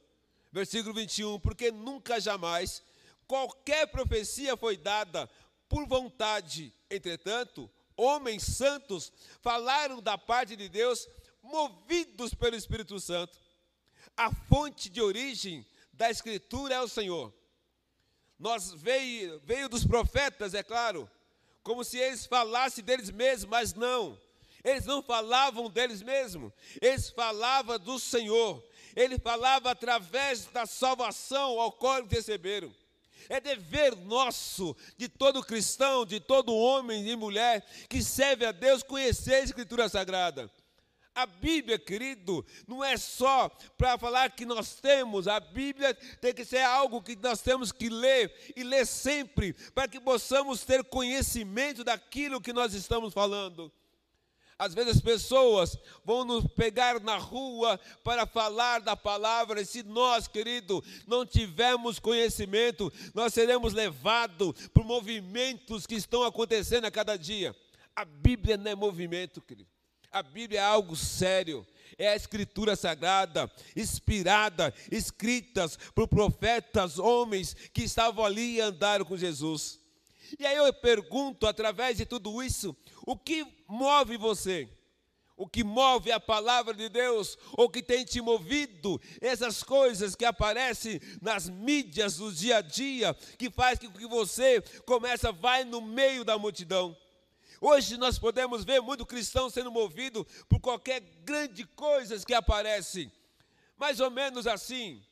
Versículo 0.51 0.93
21, 0.93 1.39
porque 1.39 1.71
nunca 1.71 2.19
jamais 2.19 2.81
qualquer 3.27 3.87
profecia 3.87 4.57
foi 4.57 4.77
dada 4.77 5.29
por 5.69 5.85
vontade. 5.85 6.73
Entretanto, 6.89 7.69
homens 7.95 8.43
santos 8.43 9.11
falaram 9.41 10.01
da 10.01 10.17
parte 10.17 10.55
de 10.55 10.69
Deus, 10.69 11.07
movidos 11.43 12.33
pelo 12.33 12.55
Espírito 12.55 12.99
Santo. 12.99 13.37
A 14.15 14.33
fonte 14.33 14.89
de 14.89 15.01
origem 15.01 15.65
da 15.93 16.09
Escritura 16.09 16.75
é 16.75 16.81
o 16.81 16.87
Senhor. 16.87 17.33
Nós 18.39 18.71
veio, 18.71 19.39
veio 19.39 19.67
dos 19.67 19.85
profetas, 19.85 20.53
é 20.53 20.63
claro, 20.63 21.09
como 21.67 21.83
se 21.83 21.97
eles 21.97 22.25
falassem 22.25 22.81
deles 22.81 23.11
mesmos, 23.11 23.49
mas 23.49 23.73
não. 23.73 24.17
Eles 24.63 24.85
não 24.85 25.03
falavam 25.03 25.69
deles 25.69 26.01
mesmos, 26.01 26.53
eles 26.81 27.09
falavam 27.09 27.77
do 27.77 27.99
Senhor. 27.99 28.63
Ele 28.95 29.19
falava 29.19 29.69
através 29.69 30.45
da 30.45 30.65
salvação 30.65 31.59
ao 31.59 31.73
qual 31.73 31.97
eles 31.97 32.09
receberam. 32.09 32.73
É 33.27 33.41
dever 33.41 33.97
nosso, 33.97 34.75
de 34.95 35.09
todo 35.09 35.43
cristão, 35.43 36.05
de 36.05 36.21
todo 36.21 36.55
homem 36.55 37.05
e 37.05 37.15
mulher 37.17 37.65
que 37.89 38.01
serve 38.01 38.45
a 38.45 38.53
Deus, 38.53 38.81
conhecer 38.81 39.35
a 39.35 39.41
Escritura 39.41 39.89
Sagrada. 39.89 40.49
A 41.17 41.25
Bíblia, 41.25 41.79
querido, 41.79 42.45
não 42.67 42.83
é 42.83 42.95
só 42.95 43.49
para 43.75 43.97
falar 43.97 44.29
que 44.29 44.45
nós 44.45 44.75
temos, 44.75 45.27
a 45.27 45.39
Bíblia 45.39 45.95
tem 46.21 46.31
que 46.31 46.45
ser 46.45 46.61
algo 46.61 47.01
que 47.01 47.15
nós 47.15 47.41
temos 47.41 47.71
que 47.71 47.89
ler 47.89 48.31
e 48.55 48.61
ler 48.61 48.85
sempre, 48.85 49.53
para 49.73 49.87
que 49.87 49.99
possamos 49.99 50.63
ter 50.63 50.83
conhecimento 50.83 51.83
daquilo 51.83 52.39
que 52.39 52.53
nós 52.53 52.75
estamos 52.75 53.15
falando. 53.15 53.73
Às 54.59 54.75
vezes 54.75 54.97
as 54.97 55.01
pessoas 55.01 55.75
vão 56.05 56.23
nos 56.23 56.45
pegar 56.53 56.99
na 56.99 57.17
rua 57.17 57.79
para 58.03 58.27
falar 58.27 58.79
da 58.81 58.95
palavra, 58.95 59.59
e 59.59 59.65
se 59.65 59.81
nós, 59.81 60.27
querido, 60.27 60.83
não 61.07 61.25
tivermos 61.25 61.97
conhecimento, 61.97 62.93
nós 63.15 63.33
seremos 63.33 63.73
levados 63.73 64.67
por 64.67 64.85
movimentos 64.85 65.87
que 65.87 65.95
estão 65.95 66.21
acontecendo 66.21 66.85
a 66.85 66.91
cada 66.91 67.17
dia. 67.17 67.55
A 67.95 68.05
Bíblia 68.05 68.55
não 68.55 68.69
é 68.69 68.75
movimento, 68.75 69.41
querido. 69.41 69.76
A 70.11 70.23
Bíblia 70.23 70.59
é 70.59 70.63
algo 70.63 70.95
sério. 70.95 71.65
É 71.97 72.09
a 72.09 72.15
escritura 72.15 72.75
sagrada, 72.75 73.51
inspirada, 73.75 74.73
escritas 74.91 75.77
por 75.95 76.07
profetas, 76.07 76.99
homens 76.99 77.55
que 77.73 77.83
estavam 77.83 78.23
ali 78.23 78.55
e 78.55 78.61
andaram 78.61 79.03
com 79.03 79.17
Jesus. 79.17 79.79
E 80.37 80.45
aí 80.45 80.57
eu 80.57 80.71
pergunto, 80.73 81.47
através 81.47 81.97
de 81.97 82.05
tudo 82.05 82.43
isso, 82.43 82.75
o 83.05 83.17
que 83.17 83.47
move 83.67 84.17
você? 84.17 84.69
O 85.35 85.47
que 85.47 85.63
move 85.63 86.11
a 86.11 86.19
palavra 86.19 86.73
de 86.73 86.89
Deus, 86.89 87.37
ou 87.53 87.69
que 87.69 87.81
tem 87.81 88.03
te 88.03 88.19
movido, 88.19 88.99
essas 89.21 89.63
coisas 89.63 90.15
que 90.15 90.25
aparecem 90.25 90.99
nas 91.21 91.47
mídias 91.47 92.17
do 92.17 92.33
dia 92.33 92.57
a 92.57 92.61
dia, 92.61 93.13
que 93.37 93.49
faz 93.49 93.79
com 93.79 93.91
que 93.91 94.07
você 94.07 94.61
começa, 94.85 95.31
vai 95.31 95.63
no 95.63 95.79
meio 95.79 96.25
da 96.25 96.37
multidão. 96.37 96.97
Hoje 97.59 97.97
nós 97.97 98.19
podemos 98.19 98.63
ver 98.63 98.81
muito 98.81 99.05
cristão 99.05 99.49
sendo 99.49 99.71
movido 99.71 100.25
por 100.47 100.59
qualquer 100.59 100.99
grande 101.23 101.65
coisa 101.65 102.23
que 102.25 102.33
aparece. 102.33 103.11
Mais 103.77 103.99
ou 103.99 104.11
menos 104.11 104.45
assim. 104.45 105.03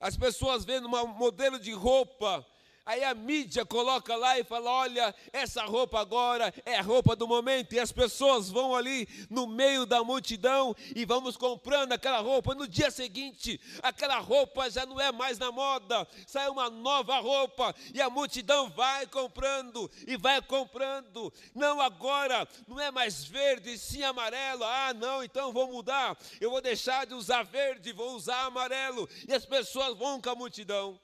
As 0.00 0.16
pessoas 0.16 0.64
vendo 0.64 0.88
um 0.88 1.06
modelo 1.08 1.58
de 1.58 1.72
roupa 1.72 2.46
Aí 2.88 3.04
a 3.04 3.12
mídia 3.12 3.66
coloca 3.66 4.16
lá 4.16 4.38
e 4.38 4.44
fala: 4.44 4.70
olha, 4.70 5.14
essa 5.30 5.62
roupa 5.66 6.00
agora 6.00 6.54
é 6.64 6.78
a 6.78 6.80
roupa 6.80 7.14
do 7.14 7.28
momento, 7.28 7.74
e 7.74 7.78
as 7.78 7.92
pessoas 7.92 8.48
vão 8.48 8.74
ali 8.74 9.06
no 9.28 9.46
meio 9.46 9.84
da 9.84 10.02
multidão 10.02 10.74
e 10.96 11.04
vamos 11.04 11.36
comprando 11.36 11.92
aquela 11.92 12.20
roupa. 12.20 12.54
No 12.54 12.66
dia 12.66 12.90
seguinte, 12.90 13.60
aquela 13.82 14.18
roupa 14.20 14.70
já 14.70 14.86
não 14.86 14.98
é 14.98 15.12
mais 15.12 15.38
na 15.38 15.52
moda, 15.52 16.08
sai 16.26 16.48
uma 16.48 16.70
nova 16.70 17.18
roupa 17.18 17.74
e 17.92 18.00
a 18.00 18.08
multidão 18.08 18.70
vai 18.70 19.06
comprando 19.06 19.90
e 20.06 20.16
vai 20.16 20.40
comprando. 20.40 21.30
Não 21.54 21.82
agora, 21.82 22.48
não 22.66 22.80
é 22.80 22.90
mais 22.90 23.22
verde, 23.22 23.76
sim 23.76 24.02
amarelo. 24.02 24.64
Ah, 24.64 24.94
não, 24.94 25.22
então 25.22 25.52
vou 25.52 25.70
mudar, 25.70 26.16
eu 26.40 26.50
vou 26.50 26.62
deixar 26.62 27.04
de 27.04 27.12
usar 27.12 27.42
verde, 27.42 27.92
vou 27.92 28.16
usar 28.16 28.46
amarelo, 28.46 29.06
e 29.28 29.34
as 29.34 29.44
pessoas 29.44 29.94
vão 29.94 30.22
com 30.22 30.30
a 30.30 30.34
multidão. 30.34 30.98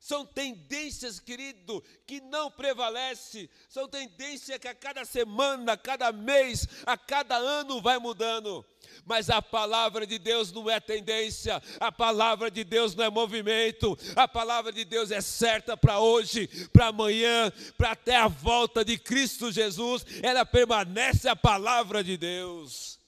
São 0.00 0.24
tendências, 0.24 1.20
querido, 1.20 1.84
que 2.06 2.22
não 2.22 2.50
prevalece. 2.50 3.50
São 3.68 3.86
tendências 3.86 4.56
que 4.56 4.66
a 4.66 4.74
cada 4.74 5.04
semana, 5.04 5.74
a 5.74 5.76
cada 5.76 6.10
mês, 6.10 6.66
a 6.86 6.96
cada 6.96 7.36
ano 7.36 7.82
vai 7.82 7.98
mudando. 7.98 8.64
Mas 9.04 9.28
a 9.28 9.42
palavra 9.42 10.06
de 10.06 10.18
Deus 10.18 10.50
não 10.52 10.70
é 10.70 10.80
tendência, 10.80 11.62
a 11.78 11.92
palavra 11.92 12.50
de 12.50 12.64
Deus 12.64 12.94
não 12.94 13.04
é 13.04 13.10
movimento, 13.10 13.96
a 14.16 14.26
palavra 14.26 14.72
de 14.72 14.86
Deus 14.86 15.10
é 15.10 15.20
certa 15.20 15.76
para 15.76 16.00
hoje, 16.00 16.48
para 16.72 16.86
amanhã, 16.86 17.52
para 17.76 17.92
até 17.92 18.16
a 18.16 18.26
volta 18.26 18.82
de 18.82 18.96
Cristo 18.96 19.52
Jesus, 19.52 20.06
ela 20.22 20.46
permanece 20.46 21.28
a 21.28 21.36
palavra 21.36 22.02
de 22.02 22.16
Deus. 22.16 22.98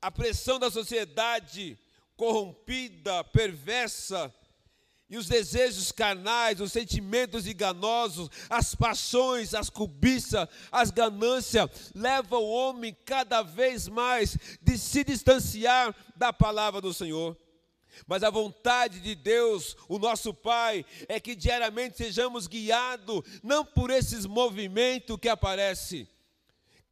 A 0.00 0.10
pressão 0.10 0.58
da 0.58 0.70
sociedade 0.70 1.78
corrompida, 2.16 3.22
perversa, 3.24 4.34
e 5.10 5.18
os 5.18 5.26
desejos 5.26 5.90
carnais, 5.90 6.60
os 6.60 6.70
sentimentos 6.70 7.46
enganosos, 7.46 8.30
as 8.48 8.76
paixões, 8.76 9.54
as 9.54 9.68
cobiças, 9.68 10.48
as 10.70 10.90
ganâncias, 10.92 11.92
levam 11.94 12.40
o 12.40 12.48
homem 12.48 12.96
cada 13.04 13.42
vez 13.42 13.88
mais 13.88 14.38
de 14.62 14.78
se 14.78 15.02
distanciar 15.02 15.94
da 16.16 16.32
palavra 16.32 16.80
do 16.80 16.94
Senhor. 16.94 17.36
Mas 18.06 18.22
a 18.22 18.30
vontade 18.30 19.00
de 19.00 19.16
Deus, 19.16 19.76
o 19.88 19.98
nosso 19.98 20.32
Pai, 20.32 20.86
é 21.08 21.18
que 21.18 21.34
diariamente 21.34 21.96
sejamos 21.96 22.46
guiados, 22.46 23.22
não 23.42 23.64
por 23.64 23.90
esses 23.90 24.24
movimentos 24.24 25.18
que 25.20 25.28
aparecem, 25.28 26.08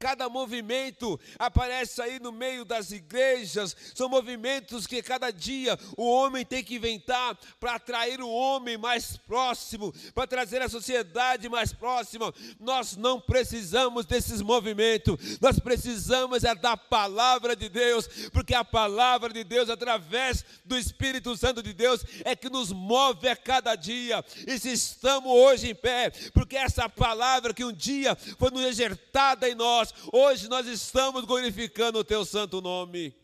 Cada 0.00 0.28
movimento 0.28 1.19
aparece 1.37 2.00
aí 2.00 2.21
no 2.21 2.31
meio 2.31 2.64
das 2.64 2.93
igrejas, 2.93 3.76
são 3.97 4.09
movimentos 4.09 4.87
que 4.87 5.02
cada 5.02 5.33
dia 5.33 5.76
o 5.97 6.09
homem 6.09 6.45
tem 6.45 6.62
que 6.62 6.76
inventar 6.76 7.37
para 7.59 7.75
atrair 7.75 8.21
o 8.21 8.31
homem 8.31 8.78
mais 8.78 9.17
próximo, 9.17 9.93
para 10.14 10.26
trazer 10.26 10.62
a 10.62 10.69
sociedade 10.69 11.49
mais 11.49 11.73
próxima. 11.73 12.33
Nós 12.61 12.97
não 12.97 13.21
precisamos 13.21 14.07
desses 14.07 14.40
movimentos, 14.40 15.40
nós 15.40 15.59
precisamos 15.59 16.45
é 16.45 16.55
da 16.55 16.76
palavra 16.76 17.57
de 17.57 17.69
Deus, 17.69 18.07
porque 18.33 18.55
a 18.55 18.64
palavra 18.64 19.33
de 19.33 19.43
Deus, 19.43 19.69
através 19.69 20.45
do 20.64 20.78
Espírito 20.78 21.37
Santo 21.37 21.61
de 21.61 21.73
Deus, 21.73 22.05
é 22.25 22.37
que 22.37 22.49
nos 22.49 22.71
move 22.71 23.28
a 23.28 23.35
cada 23.35 23.75
dia. 23.75 24.25
E 24.47 24.59
se 24.61 24.71
estamos 24.71 25.33
hoje 25.33 25.71
em 25.71 25.75
pé, 25.75 26.12
porque 26.33 26.57
essa 26.57 26.88
palavra 26.88 27.52
que 27.52 27.64
um 27.64 27.73
dia 27.73 28.17
foi 28.38 28.52
nos 28.52 28.64
ejertada 28.64 29.49
em 29.49 29.57
nós, 29.57 29.88
nós. 29.88 29.95
Hoje 30.12 30.49
nós 30.49 30.66
estamos 30.66 31.25
glorificando 31.25 31.99
o 31.99 32.04
teu 32.04 32.25
santo 32.25 32.61
nome. 32.61 33.14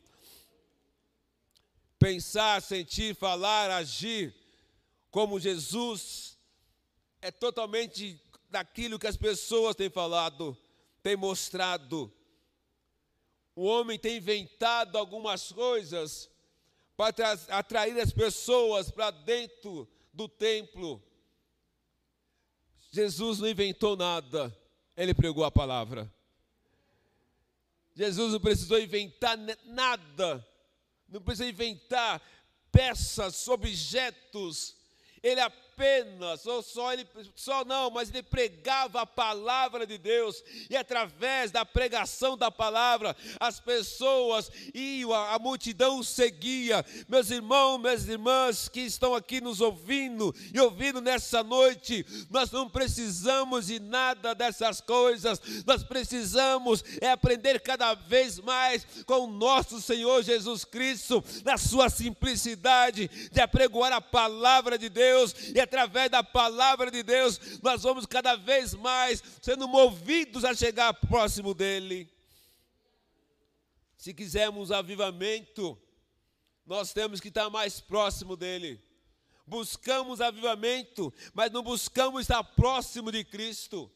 Pensar, 1.98 2.60
sentir, 2.60 3.14
falar, 3.14 3.70
agir 3.70 4.34
como 5.10 5.40
Jesus 5.40 6.36
é 7.20 7.30
totalmente 7.30 8.20
daquilo 8.50 8.98
que 8.98 9.06
as 9.06 9.16
pessoas 9.16 9.76
têm 9.76 9.88
falado, 9.88 10.56
têm 11.02 11.16
mostrado. 11.16 12.12
O 13.56 13.64
homem 13.64 13.98
tem 13.98 14.16
inventado 14.16 14.98
algumas 14.98 15.52
coisas 15.52 16.28
para 16.96 17.32
atrair 17.50 17.98
as 18.00 18.12
pessoas 18.12 18.90
para 18.90 19.10
dentro 19.10 19.88
do 20.12 20.28
templo. 20.28 21.02
Jesus 22.90 23.38
não 23.38 23.48
inventou 23.48 23.96
nada, 23.96 24.56
ele 24.96 25.14
pregou 25.14 25.44
a 25.44 25.50
palavra. 25.50 26.12
Jesus 27.94 28.32
não 28.32 28.40
precisou 28.40 28.78
inventar 28.80 29.38
nada, 29.64 30.46
não 31.08 31.20
precisou 31.20 31.48
inventar 31.48 32.20
peças, 32.72 33.46
objetos. 33.46 34.76
Ele 35.22 35.40
apenas, 35.40 35.63
ou 36.46 36.62
só 36.62 36.92
ele, 36.92 37.06
só 37.34 37.64
não, 37.64 37.90
mas 37.90 38.08
ele 38.08 38.22
pregava 38.22 39.02
a 39.02 39.06
palavra 39.06 39.86
de 39.86 39.98
Deus, 39.98 40.42
e 40.68 40.76
através 40.76 41.50
da 41.50 41.64
pregação 41.64 42.36
da 42.36 42.50
palavra, 42.50 43.16
as 43.40 43.60
pessoas 43.60 44.50
iam, 44.72 45.12
a, 45.12 45.34
a 45.34 45.38
multidão 45.38 46.02
seguia. 46.02 46.84
Meus 47.08 47.30
irmãos, 47.30 47.78
minhas 47.78 48.08
irmãs 48.08 48.68
que 48.68 48.80
estão 48.80 49.14
aqui 49.14 49.40
nos 49.40 49.60
ouvindo 49.60 50.34
e 50.52 50.60
ouvindo 50.60 51.00
nessa 51.00 51.42
noite, 51.42 52.04
nós 52.30 52.50
não 52.50 52.68
precisamos 52.68 53.66
de 53.66 53.78
nada 53.78 54.34
dessas 54.34 54.80
coisas, 54.80 55.40
nós 55.66 55.82
precisamos 55.82 56.84
é 57.00 57.10
aprender 57.10 57.60
cada 57.60 57.94
vez 57.94 58.38
mais 58.38 58.86
com 59.06 59.20
o 59.20 59.26
nosso 59.26 59.80
Senhor 59.80 60.22
Jesus 60.22 60.64
Cristo, 60.64 61.22
na 61.44 61.56
sua 61.56 61.88
simplicidade 61.88 63.08
de 63.30 63.40
apregoar 63.40 63.92
a 63.92 64.00
palavra 64.00 64.78
de 64.78 64.88
Deus 64.88 65.34
e 65.54 65.60
através 65.64 66.10
da 66.10 66.22
palavra 66.22 66.90
de 66.90 67.02
Deus, 67.02 67.60
nós 67.62 67.82
vamos 67.82 68.06
cada 68.06 68.36
vez 68.36 68.74
mais 68.74 69.22
sendo 69.42 69.66
movidos 69.66 70.44
a 70.44 70.54
chegar 70.54 70.94
próximo 70.94 71.52
dEle. 71.52 72.08
Se 73.96 74.14
quisermos 74.14 74.70
avivamento, 74.70 75.78
nós 76.66 76.92
temos 76.92 77.20
que 77.20 77.28
estar 77.28 77.50
mais 77.50 77.80
próximo 77.80 78.36
dEle. 78.36 78.82
Buscamos 79.46 80.20
avivamento, 80.20 81.12
mas 81.34 81.50
não 81.50 81.62
buscamos 81.62 82.22
estar 82.22 82.42
próximo 82.42 83.12
de 83.12 83.24
Cristo. 83.24 83.90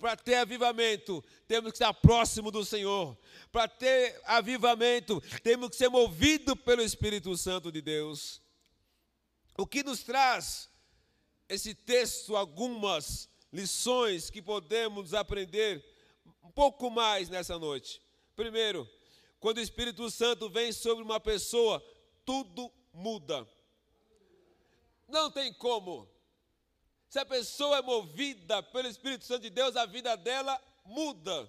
Para 0.00 0.16
ter 0.16 0.34
avivamento, 0.36 1.22
temos 1.46 1.70
que 1.70 1.76
estar 1.76 1.92
próximo 1.94 2.50
do 2.50 2.64
Senhor. 2.64 3.16
Para 3.52 3.68
ter 3.68 4.20
avivamento, 4.24 5.20
temos 5.42 5.70
que 5.70 5.76
ser 5.76 5.88
movidos 5.88 6.54
pelo 6.64 6.82
Espírito 6.82 7.36
Santo 7.36 7.70
de 7.70 7.80
Deus. 7.80 8.42
O 9.56 9.66
que 9.66 9.82
nos 9.82 10.02
traz 10.02 10.71
esse 11.48 11.74
texto 11.74 12.36
algumas 12.36 13.28
lições 13.52 14.30
que 14.30 14.40
podemos 14.40 15.12
aprender 15.12 15.84
um 16.42 16.50
pouco 16.50 16.90
mais 16.90 17.28
nessa 17.28 17.58
noite. 17.58 18.00
Primeiro, 18.34 18.88
quando 19.38 19.58
o 19.58 19.62
Espírito 19.62 20.10
Santo 20.10 20.48
vem 20.48 20.72
sobre 20.72 21.04
uma 21.04 21.20
pessoa, 21.20 21.84
tudo 22.24 22.72
muda. 22.92 23.46
Não 25.08 25.30
tem 25.30 25.52
como. 25.52 26.08
Se 27.08 27.18
a 27.18 27.26
pessoa 27.26 27.76
é 27.76 27.82
movida 27.82 28.62
pelo 28.62 28.88
Espírito 28.88 29.24
Santo 29.24 29.42
de 29.42 29.50
Deus, 29.50 29.76
a 29.76 29.84
vida 29.84 30.16
dela 30.16 30.58
muda. 30.84 31.48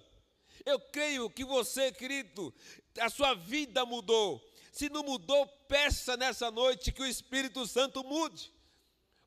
Eu 0.66 0.78
creio 0.78 1.30
que 1.30 1.44
você, 1.44 1.90
querido, 1.90 2.54
a 3.00 3.08
sua 3.08 3.34
vida 3.34 3.86
mudou. 3.86 4.44
Se 4.70 4.90
não 4.90 5.02
mudou, 5.02 5.46
peça 5.68 6.16
nessa 6.16 6.50
noite 6.50 6.92
que 6.92 7.00
o 7.00 7.06
Espírito 7.06 7.66
Santo 7.66 8.04
mude 8.04 8.53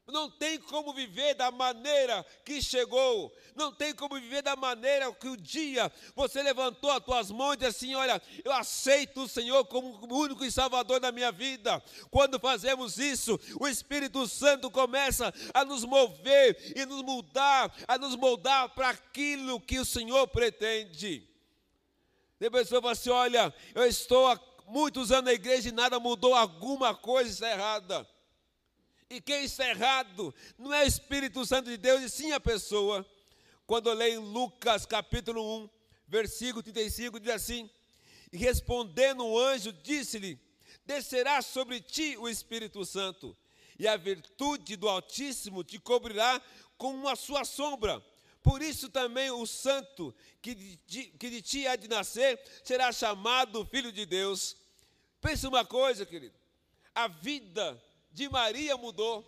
não 0.07 0.29
tem 0.29 0.57
como 0.57 0.93
viver 0.93 1.35
da 1.35 1.51
maneira 1.51 2.25
que 2.45 2.61
chegou, 2.61 3.33
não 3.55 3.73
tem 3.73 3.93
como 3.93 4.15
viver 4.15 4.41
da 4.41 4.55
maneira 4.55 5.11
que 5.13 5.27
o 5.27 5.35
dia 5.35 5.91
você 6.15 6.41
levantou 6.41 6.89
as 6.89 7.03
tuas 7.03 7.29
mãos 7.29 7.53
e 7.53 7.57
disse 7.57 7.67
assim: 7.85 7.95
Olha, 7.95 8.21
eu 8.43 8.53
aceito 8.53 9.23
o 9.23 9.27
Senhor 9.27 9.65
como 9.65 9.89
o 10.07 10.17
único 10.17 10.45
e 10.45 10.51
salvador 10.51 10.99
da 10.99 11.11
minha 11.11 11.31
vida. 11.31 11.83
Quando 12.09 12.39
fazemos 12.39 12.97
isso, 12.97 13.37
o 13.59 13.67
Espírito 13.67 14.25
Santo 14.27 14.71
começa 14.71 15.33
a 15.53 15.65
nos 15.65 15.83
mover 15.83 16.73
e 16.75 16.85
nos 16.85 17.01
mudar, 17.01 17.75
a 17.87 17.97
nos 17.97 18.15
moldar 18.15 18.69
para 18.69 18.89
aquilo 18.89 19.59
que 19.59 19.77
o 19.77 19.85
Senhor 19.85 20.25
pretende. 20.29 21.27
Tem 22.39 22.49
pessoa 22.49 22.81
fala 22.81 22.93
assim: 22.93 23.09
Olha, 23.09 23.53
eu 23.75 23.85
estou 23.85 24.27
há 24.27 24.39
muitos 24.67 25.11
anos 25.11 25.25
na 25.25 25.33
igreja 25.33 25.67
e 25.67 25.73
nada 25.73 25.99
mudou, 25.99 26.33
alguma 26.33 26.95
coisa 26.95 27.29
está 27.29 27.51
errada. 27.51 28.07
E 29.09 29.21
quem 29.21 29.45
está 29.45 29.69
errado 29.69 30.35
não 30.57 30.73
é 30.73 30.83
o 30.83 30.87
Espírito 30.87 31.45
Santo 31.45 31.69
de 31.69 31.77
Deus, 31.77 32.01
e 32.01 32.09
sim 32.09 32.33
a 32.33 32.39
pessoa. 32.39 33.05
Quando 33.65 33.89
eu 33.89 33.93
leio 33.93 34.21
Lucas 34.21 34.85
capítulo 34.85 35.63
1, 35.63 35.69
versículo 36.07 36.61
35, 36.61 37.19
diz 37.19 37.33
assim: 37.33 37.69
E 38.33 38.37
respondendo 38.37 39.25
o 39.25 39.39
anjo, 39.39 39.71
disse-lhe: 39.71 40.37
Descerá 40.85 41.41
sobre 41.41 41.79
ti 41.79 42.17
o 42.17 42.27
Espírito 42.27 42.83
Santo, 42.83 43.35
e 43.79 43.87
a 43.87 43.95
virtude 43.95 44.75
do 44.75 44.89
Altíssimo 44.89 45.63
te 45.63 45.79
cobrirá 45.79 46.41
com 46.77 47.07
a 47.07 47.15
sua 47.15 47.45
sombra. 47.45 48.03
Por 48.43 48.61
isso 48.61 48.89
também 48.89 49.31
o 49.31 49.45
santo 49.45 50.13
que 50.41 50.53
de, 50.55 51.03
que 51.17 51.29
de 51.29 51.41
ti 51.41 51.67
há 51.67 51.75
de 51.75 51.87
nascer 51.87 52.39
será 52.63 52.91
chamado 52.91 53.65
Filho 53.65 53.91
de 53.91 54.05
Deus. 54.05 54.55
Pense 55.21 55.47
uma 55.47 55.65
coisa, 55.65 56.05
querido. 56.05 56.35
A 56.93 57.07
vida 57.07 57.81
de 58.17 58.27
Maria 58.27 58.75
mudou. 58.75 59.23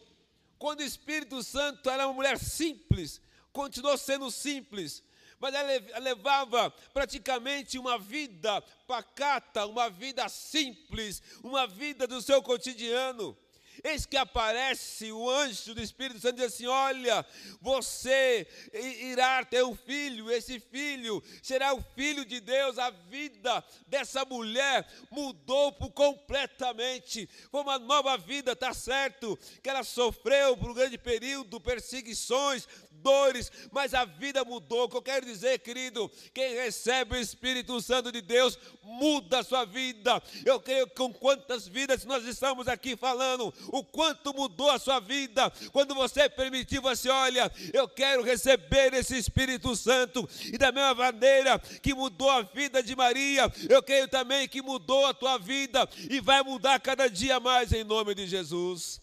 Quando 0.58 0.80
o 0.80 0.84
Espírito 0.84 1.44
Santo 1.44 1.90
era 1.90 2.08
uma 2.08 2.14
mulher 2.14 2.40
simples, 2.40 3.22
continuou 3.54 3.96
sendo 3.98 4.32
simples, 4.32 5.04
mas 5.40 5.54
ela 5.54 6.00
levava 6.00 6.72
praticamente 6.92 7.78
uma 7.78 8.00
vida 8.00 8.60
pacata, 8.88 9.66
uma 9.68 9.90
vida 9.90 10.28
simples, 10.28 11.22
uma 11.44 11.68
vida 11.68 12.08
do 12.08 12.20
seu 12.20 12.42
cotidiano. 12.42 13.38
Eis 13.84 14.06
que 14.06 14.18
aparece 14.18 15.12
o 15.12 15.30
anjo 15.30 15.74
do 15.74 15.82
Espírito 15.82 16.20
Santo 16.20 16.42
e 16.42 16.46
diz 16.46 16.54
assim: 16.54 16.68
Olha, 16.68 17.26
você 17.62 18.48
irá 18.74 19.44
ter 19.46 19.64
um 19.64 19.76
filho, 19.76 20.32
esse 20.32 20.60
filho 20.60 21.24
será 21.42 21.74
o 21.74 21.82
filho 21.96 22.26
de 22.26 22.40
Deus. 22.40 22.78
A 22.78 22.90
vida 22.90 23.64
dessa 23.88 24.26
mulher 24.26 24.88
mudou 25.10 25.72
completamente. 25.92 27.30
Foi 27.52 27.62
uma 27.62 27.80
nova 27.80 28.18
vida, 28.18 28.56
tá 28.56 28.74
certo? 28.74 29.38
Que 29.64 29.70
ela 29.70 29.84
sofreu 29.84 30.58
por 30.58 30.72
um 30.72 30.74
grande 30.74 30.98
período, 30.98 31.60
perseguições, 31.60 32.68
dores, 33.02 33.52
mas 33.72 33.94
a 33.94 34.06
vida 34.06 34.44
mudou. 34.44 34.84
O 34.84 34.90
que 34.90 34.98
eu 34.98 35.02
quero 35.02 35.26
dizer, 35.26 35.60
querido, 35.60 36.10
quem 36.34 36.56
recebe 36.56 37.16
o 37.16 37.20
Espírito 37.20 37.82
Santo 37.82 38.12
de 38.12 38.22
Deus 38.22 38.58
muda 38.84 39.40
a 39.40 39.44
sua 39.44 39.66
vida. 39.66 40.22
Eu 40.46 40.60
creio 40.60 40.88
que 40.88 40.96
com 40.96 41.14
quantas 41.14 41.68
vidas 41.68 42.06
nós 42.06 42.26
estamos 42.26 42.68
aqui 42.68 42.96
falando, 42.96 43.54
o 43.68 43.84
quanto 43.84 44.34
mudou 44.34 44.70
a 44.70 44.80
sua 44.80 45.00
vida 45.00 45.52
quando 45.72 45.96
você 45.96 46.30
permitiu 46.30 46.82
você, 46.82 47.10
olha, 47.10 47.52
eu 47.74 47.88
quero 47.88 48.24
receber 48.24 48.94
esse 48.94 49.18
Espírito 49.18 49.76
Santo. 49.76 50.28
E 50.46 50.58
da 50.58 50.72
mesma 50.72 50.96
maneira 50.96 51.60
que 51.82 51.94
mudou 51.94 52.30
a 52.30 52.42
vida 52.42 52.82
de 52.82 52.96
Maria, 52.96 53.52
eu 53.70 53.82
creio 53.82 54.08
também 54.08 54.48
que 54.48 54.62
mudou 54.62 55.06
a 55.06 55.14
tua 55.14 55.38
vida 55.38 55.88
e 56.10 56.20
vai 56.20 56.44
mudar 56.44 56.80
cada 56.80 57.10
dia 57.10 57.40
mais 57.40 57.72
em 57.72 57.84
nome 57.84 58.16
de 58.16 58.28
Jesus. 58.28 59.02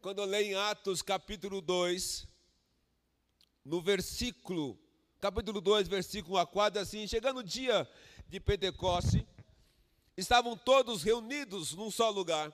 Quando 0.00 0.20
eu 0.20 0.24
leio 0.24 0.52
em 0.52 0.54
Atos 0.54 1.02
capítulo 1.02 1.60
2, 1.60 2.26
no 3.62 3.82
versículo, 3.82 4.80
capítulo 5.20 5.60
2, 5.60 5.88
versículo 5.88 6.36
1 6.36 6.38
a 6.38 6.46
4, 6.46 6.80
assim, 6.80 7.06
chegando 7.06 7.40
o 7.40 7.44
dia 7.44 7.86
de 8.26 8.40
Pentecoste, 8.40 9.28
estavam 10.16 10.56
todos 10.56 11.02
reunidos 11.02 11.74
num 11.74 11.90
só 11.90 12.08
lugar. 12.08 12.50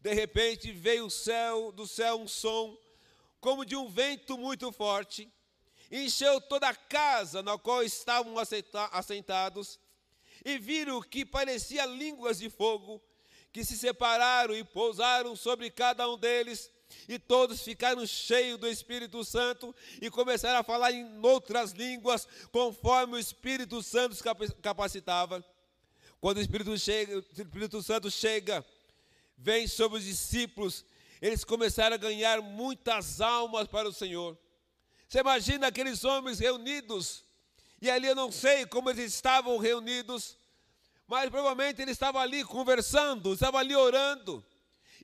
De 0.00 0.12
repente 0.12 0.72
veio 0.72 1.08
céu, 1.08 1.70
do 1.70 1.86
céu 1.86 2.20
um 2.20 2.26
som, 2.26 2.76
como 3.40 3.64
de 3.64 3.76
um 3.76 3.88
vento 3.88 4.36
muito 4.36 4.72
forte, 4.72 5.32
encheu 5.88 6.40
toda 6.40 6.68
a 6.68 6.74
casa 6.74 7.44
na 7.44 7.56
qual 7.56 7.84
estavam 7.84 8.34
assentados, 8.90 9.78
e 10.44 10.58
viram 10.58 11.00
que 11.00 11.24
parecia 11.24 11.86
línguas 11.86 12.38
de 12.38 12.50
fogo, 12.50 13.00
que 13.56 13.64
se 13.64 13.78
separaram 13.78 14.54
e 14.54 14.62
pousaram 14.62 15.34
sobre 15.34 15.70
cada 15.70 16.06
um 16.10 16.18
deles, 16.18 16.70
e 17.08 17.18
todos 17.18 17.62
ficaram 17.62 18.06
cheios 18.06 18.60
do 18.60 18.68
Espírito 18.68 19.24
Santo 19.24 19.74
e 19.98 20.10
começaram 20.10 20.60
a 20.60 20.62
falar 20.62 20.92
em 20.92 21.18
outras 21.22 21.72
línguas, 21.72 22.28
conforme 22.52 23.14
o 23.14 23.18
Espírito 23.18 23.82
Santo 23.82 24.12
os 24.12 24.22
capacitava. 24.60 25.42
Quando 26.20 26.36
o 26.36 26.40
Espírito, 26.42 26.76
chega, 26.76 27.16
o 27.16 27.20
Espírito 27.20 27.82
Santo 27.82 28.10
chega, 28.10 28.62
vem 29.38 29.66
sobre 29.66 30.00
os 30.00 30.04
discípulos, 30.04 30.84
eles 31.22 31.42
começaram 31.42 31.94
a 31.94 31.98
ganhar 31.98 32.42
muitas 32.42 33.22
almas 33.22 33.66
para 33.66 33.88
o 33.88 33.92
Senhor. 33.92 34.36
Você 35.08 35.20
imagina 35.20 35.68
aqueles 35.68 36.04
homens 36.04 36.40
reunidos, 36.40 37.24
e 37.80 37.88
ali 37.88 38.06
eu 38.06 38.14
não 38.14 38.30
sei 38.30 38.66
como 38.66 38.90
eles 38.90 39.14
estavam 39.14 39.56
reunidos, 39.56 40.36
mas 41.06 41.30
provavelmente 41.30 41.80
ele 41.80 41.92
estava 41.92 42.20
ali 42.20 42.44
conversando, 42.44 43.34
estava 43.34 43.58
ali 43.58 43.74
orando. 43.74 44.44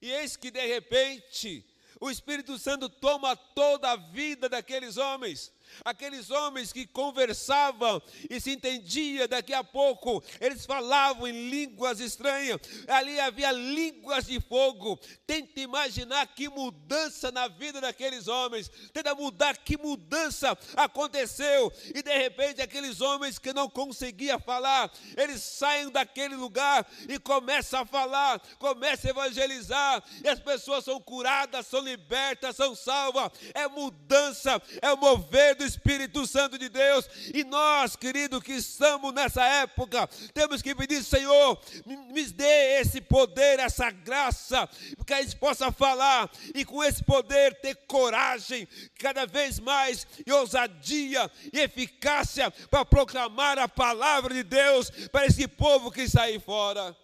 E 0.00 0.10
eis 0.10 0.36
que 0.36 0.50
de 0.50 0.66
repente 0.66 1.64
o 2.00 2.10
Espírito 2.10 2.58
Santo 2.58 2.88
toma 2.88 3.36
toda 3.36 3.92
a 3.92 3.96
vida 3.96 4.48
daqueles 4.48 4.96
homens. 4.96 5.52
Aqueles 5.84 6.30
homens 6.30 6.72
que 6.72 6.86
conversavam 6.86 8.02
e 8.28 8.40
se 8.40 8.52
entendia, 8.52 9.28
daqui 9.28 9.52
a 9.52 9.64
pouco 9.64 10.22
eles 10.40 10.66
falavam 10.66 11.26
em 11.26 11.48
línguas 11.48 12.00
estranhas, 12.00 12.60
ali 12.88 13.18
havia 13.20 13.52
línguas 13.52 14.26
de 14.26 14.40
fogo. 14.40 14.98
Tenta 15.26 15.60
imaginar 15.60 16.26
que 16.26 16.48
mudança 16.48 17.30
na 17.30 17.48
vida 17.48 17.80
daqueles 17.80 18.28
homens, 18.28 18.70
tenta 18.92 19.14
mudar 19.14 19.56
que 19.56 19.76
mudança 19.76 20.56
aconteceu, 20.76 21.72
e 21.94 22.02
de 22.02 22.16
repente 22.16 22.60
aqueles 22.60 23.00
homens 23.00 23.38
que 23.38 23.52
não 23.52 23.68
conseguiam 23.68 24.40
falar, 24.40 24.92
eles 25.16 25.42
saem 25.42 25.90
daquele 25.90 26.34
lugar 26.34 26.86
e 27.08 27.18
começam 27.18 27.80
a 27.80 27.86
falar, 27.86 28.40
começam 28.58 29.08
a 29.08 29.10
evangelizar, 29.10 30.02
e 30.22 30.28
as 30.28 30.40
pessoas 30.40 30.84
são 30.84 31.00
curadas, 31.00 31.66
são 31.66 31.80
libertas, 31.80 32.56
são 32.56 32.74
salvas. 32.74 33.30
É 33.54 33.68
mudança, 33.68 34.60
é 34.80 34.92
o 34.92 34.96
mover 34.96 35.56
do 35.62 35.66
Espírito 35.66 36.26
Santo 36.26 36.58
de 36.58 36.68
Deus. 36.68 37.08
E 37.32 37.44
nós, 37.44 37.94
querido, 37.94 38.40
que 38.40 38.52
estamos 38.52 39.12
nessa 39.14 39.44
época, 39.44 40.08
temos 40.34 40.60
que 40.60 40.74
pedir, 40.74 41.02
Senhor, 41.04 41.60
me 41.86 42.24
dê 42.26 42.80
esse 42.80 43.00
poder, 43.00 43.60
essa 43.60 43.90
graça, 43.90 44.68
que 45.06 45.14
a 45.14 45.22
gente 45.22 45.36
possa 45.36 45.70
falar 45.70 46.30
e 46.54 46.64
com 46.64 46.82
esse 46.82 47.04
poder 47.04 47.60
ter 47.60 47.74
coragem 47.86 48.66
cada 48.98 49.26
vez 49.26 49.58
mais 49.60 50.06
e 50.26 50.32
ousadia 50.32 51.30
e 51.52 51.60
eficácia 51.60 52.50
para 52.70 52.84
proclamar 52.84 53.58
a 53.58 53.68
palavra 53.68 54.34
de 54.34 54.42
Deus 54.42 54.90
para 55.10 55.26
esse 55.26 55.46
povo 55.46 55.90
que 55.90 56.02
está 56.02 56.22
aí 56.22 56.40
fora. 56.40 56.96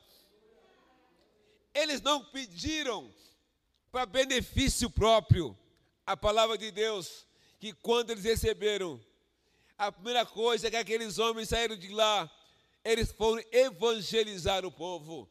Eles 1.74 2.00
não 2.00 2.24
pediram 2.24 3.12
para 3.92 4.06
benefício 4.06 4.90
próprio 4.90 5.56
a 6.04 6.16
palavra 6.16 6.56
de 6.56 6.70
Deus, 6.70 7.27
que 7.58 7.72
quando 7.72 8.10
eles 8.10 8.24
receberam, 8.24 9.00
a 9.76 9.90
primeira 9.92 10.24
coisa 10.24 10.68
é 10.68 10.70
que 10.70 10.76
aqueles 10.76 11.18
homens 11.18 11.48
saíram 11.48 11.76
de 11.76 11.88
lá, 11.88 12.30
eles 12.84 13.12
foram 13.12 13.42
evangelizar 13.52 14.64
o 14.64 14.72
povo. 14.72 15.28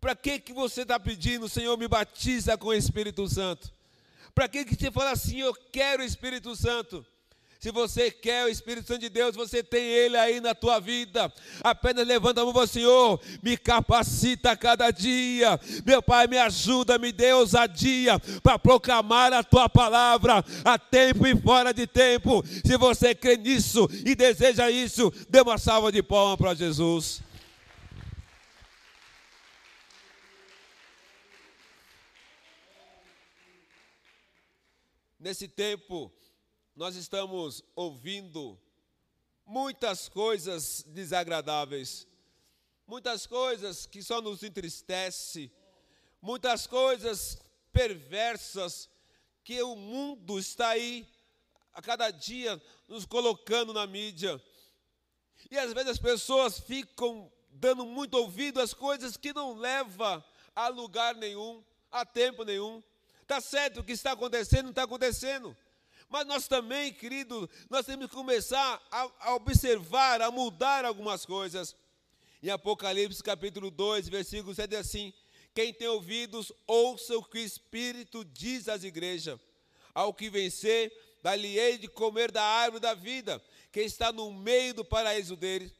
Para 0.00 0.14
que, 0.14 0.38
que 0.38 0.52
você 0.52 0.82
está 0.82 0.98
pedindo, 1.00 1.48
Senhor, 1.48 1.76
me 1.78 1.88
batiza 1.88 2.58
com 2.58 2.68
o 2.68 2.74
Espírito 2.74 3.26
Santo? 3.28 3.72
Para 4.34 4.48
que, 4.48 4.64
que 4.64 4.74
você 4.74 4.90
fala 4.90 5.12
assim, 5.12 5.40
eu 5.40 5.54
quero 5.54 6.02
o 6.02 6.06
Espírito 6.06 6.54
Santo? 6.56 7.06
Se 7.64 7.70
você 7.70 8.10
quer 8.10 8.44
o 8.44 8.48
Espírito 8.50 8.88
Santo 8.88 9.00
de 9.00 9.08
Deus, 9.08 9.34
você 9.34 9.62
tem 9.62 9.82
ele 9.82 10.18
aí 10.18 10.38
na 10.38 10.54
tua 10.54 10.78
vida. 10.78 11.32
Apenas 11.62 12.06
levanta 12.06 12.42
a 12.42 12.44
mão 12.44 12.52
para 12.52 12.66
Senhor, 12.66 13.18
me 13.42 13.56
capacita 13.56 14.50
a 14.50 14.56
cada 14.56 14.90
dia. 14.90 15.58
Meu 15.82 16.02
Pai, 16.02 16.26
me 16.26 16.36
ajuda, 16.36 16.98
me 16.98 17.10
dê 17.10 17.32
ousadia 17.32 18.20
para 18.42 18.58
proclamar 18.58 19.32
a 19.32 19.42
tua 19.42 19.66
palavra 19.66 20.44
a 20.62 20.78
tempo 20.78 21.26
e 21.26 21.34
fora 21.40 21.72
de 21.72 21.86
tempo. 21.86 22.44
Se 22.62 22.76
você 22.76 23.14
crê 23.14 23.38
nisso 23.38 23.88
e 24.04 24.14
deseja 24.14 24.70
isso, 24.70 25.10
dê 25.30 25.40
uma 25.40 25.56
salva 25.56 25.90
de 25.90 26.02
palmas 26.02 26.36
para 26.36 26.52
Jesus. 26.52 27.22
Nesse 35.18 35.48
tempo, 35.48 36.12
nós 36.76 36.96
estamos 36.96 37.62
ouvindo 37.76 38.60
muitas 39.46 40.08
coisas 40.08 40.82
desagradáveis, 40.88 42.06
muitas 42.86 43.26
coisas 43.26 43.86
que 43.86 44.02
só 44.02 44.20
nos 44.20 44.42
entristece, 44.42 45.52
muitas 46.20 46.66
coisas 46.66 47.38
perversas 47.72 48.90
que 49.44 49.62
o 49.62 49.76
mundo 49.76 50.38
está 50.38 50.70
aí 50.70 51.06
a 51.72 51.80
cada 51.80 52.10
dia 52.10 52.60
nos 52.88 53.04
colocando 53.04 53.72
na 53.72 53.86
mídia. 53.86 54.42
E 55.50 55.58
às 55.58 55.72
vezes 55.72 55.90
as 55.90 55.98
pessoas 55.98 56.58
ficam 56.58 57.30
dando 57.50 57.86
muito 57.86 58.14
ouvido 58.14 58.60
às 58.60 58.74
coisas 58.74 59.16
que 59.16 59.32
não 59.32 59.54
levam 59.54 60.24
a 60.56 60.68
lugar 60.68 61.14
nenhum, 61.14 61.62
a 61.90 62.04
tempo 62.04 62.44
nenhum. 62.44 62.82
Está 63.22 63.40
certo 63.40 63.80
o 63.80 63.84
que 63.84 63.92
está 63.92 64.12
acontecendo, 64.12 64.64
não 64.64 64.70
está 64.70 64.82
acontecendo. 64.82 65.56
Mas 66.14 66.28
nós 66.28 66.46
também, 66.46 66.92
querido, 66.92 67.50
nós 67.68 67.84
temos 67.84 68.06
que 68.06 68.14
começar 68.14 68.80
a, 68.88 69.10
a 69.18 69.34
observar, 69.34 70.22
a 70.22 70.30
mudar 70.30 70.84
algumas 70.84 71.26
coisas. 71.26 71.74
Em 72.40 72.50
Apocalipse 72.50 73.20
capítulo 73.20 73.68
2, 73.68 74.08
versículo 74.10 74.54
7 74.54 74.76
é 74.76 74.78
assim: 74.78 75.12
Quem 75.52 75.74
tem 75.74 75.88
ouvidos, 75.88 76.52
ouça 76.68 77.18
o 77.18 77.24
que 77.24 77.38
o 77.38 77.44
Espírito 77.44 78.24
diz 78.24 78.68
às 78.68 78.84
igrejas. 78.84 79.40
Ao 79.92 80.14
que 80.14 80.30
vencer, 80.30 80.92
dali-ei 81.20 81.78
de 81.78 81.88
comer 81.88 82.30
da 82.30 82.44
árvore 82.44 82.80
da 82.80 82.94
vida, 82.94 83.42
que 83.72 83.80
está 83.80 84.12
no 84.12 84.32
meio 84.32 84.72
do 84.72 84.84
paraíso 84.84 85.34
deles. 85.34 85.72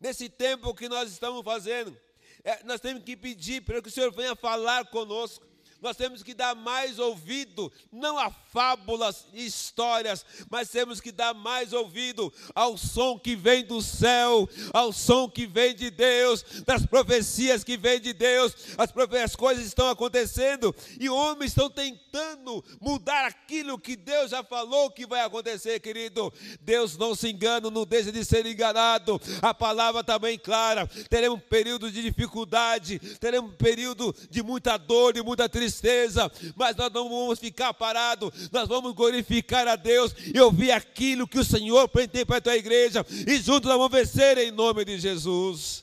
Nesse 0.00 0.30
tempo 0.30 0.74
que 0.74 0.88
nós 0.88 1.12
estamos 1.12 1.44
fazendo, 1.44 1.94
é, 2.42 2.64
nós 2.64 2.80
temos 2.80 3.04
que 3.04 3.14
pedir 3.18 3.60
para 3.60 3.82
que 3.82 3.88
o 3.88 3.92
Senhor 3.92 4.10
venha 4.10 4.34
falar 4.34 4.86
conosco 4.86 5.46
nós 5.82 5.96
temos 5.96 6.22
que 6.22 6.32
dar 6.32 6.54
mais 6.54 6.98
ouvido, 6.98 7.70
não 7.92 8.18
a 8.18 8.30
fábulas 8.30 9.26
e 9.34 9.44
histórias, 9.44 10.24
mas 10.48 10.70
temos 10.70 11.00
que 11.00 11.12
dar 11.12 11.34
mais 11.34 11.72
ouvido 11.72 12.32
ao 12.54 12.78
som 12.78 13.18
que 13.18 13.36
vem 13.36 13.64
do 13.64 13.82
céu, 13.82 14.48
ao 14.72 14.92
som 14.92 15.28
que 15.28 15.46
vem 15.46 15.74
de 15.74 15.90
Deus, 15.90 16.42
das 16.64 16.86
profecias 16.86 17.62
que 17.62 17.76
vem 17.76 18.00
de 18.00 18.12
Deus. 18.12 18.54
As, 18.78 18.90
as 19.22 19.36
coisas 19.36 19.66
estão 19.66 19.88
acontecendo 19.88 20.74
e 20.98 21.08
homens 21.08 21.50
estão 21.50 21.68
tentando 21.68 22.64
mudar 22.80 23.26
aquilo 23.26 23.78
que 23.78 23.96
Deus 23.96 24.30
já 24.30 24.42
falou 24.42 24.90
que 24.90 25.06
vai 25.06 25.20
acontecer, 25.20 25.80
querido. 25.80 26.32
Deus 26.60 26.96
não 26.96 27.14
se 27.14 27.28
engana, 27.28 27.70
não 27.70 27.84
deixa 27.84 28.10
de 28.10 28.24
ser 28.24 28.46
enganado. 28.46 29.20
A 29.42 29.52
palavra 29.52 30.00
está 30.00 30.18
bem 30.18 30.38
clara. 30.38 30.86
Teremos 31.10 31.38
um 31.38 31.40
período 31.40 31.90
de 31.90 32.00
dificuldade, 32.00 32.98
teremos 33.18 33.50
um 33.50 33.56
período 33.56 34.14
de 34.30 34.42
muita 34.42 34.76
dor, 34.76 35.16
e 35.16 35.22
muita 35.22 35.48
tristeza 35.48 35.63
tristeza, 35.64 36.30
mas 36.54 36.76
nós 36.76 36.92
não 36.92 37.08
vamos 37.08 37.38
ficar 37.38 37.72
parados, 37.72 38.50
nós 38.50 38.68
vamos 38.68 38.92
glorificar 38.92 39.66
a 39.66 39.76
Deus 39.76 40.14
e 40.34 40.38
ouvir 40.40 40.70
aquilo 40.70 41.26
que 41.26 41.38
o 41.38 41.44
Senhor 41.44 41.88
tem 41.88 42.26
para 42.26 42.36
a 42.36 42.40
tua 42.40 42.56
igreja, 42.56 43.04
e 43.26 43.38
juntos 43.38 43.68
nós 43.68 43.78
vamos 43.78 43.92
vencer 43.92 44.36
em 44.38 44.50
nome 44.50 44.84
de 44.84 44.98
Jesus. 44.98 45.82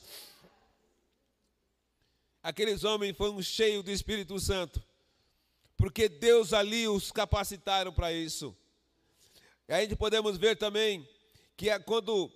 Aqueles 2.42 2.84
homens 2.84 3.16
foram 3.16 3.40
cheios 3.42 3.84
do 3.84 3.90
Espírito 3.90 4.38
Santo, 4.38 4.82
porque 5.76 6.08
Deus 6.08 6.52
ali 6.52 6.86
os 6.86 7.10
capacitaram 7.10 7.92
para 7.92 8.12
isso. 8.12 8.56
E 9.68 9.72
a 9.72 9.80
gente 9.80 9.96
podemos 9.96 10.36
ver 10.36 10.56
também 10.56 11.08
que 11.56 11.70
é 11.70 11.78
quando 11.78 12.30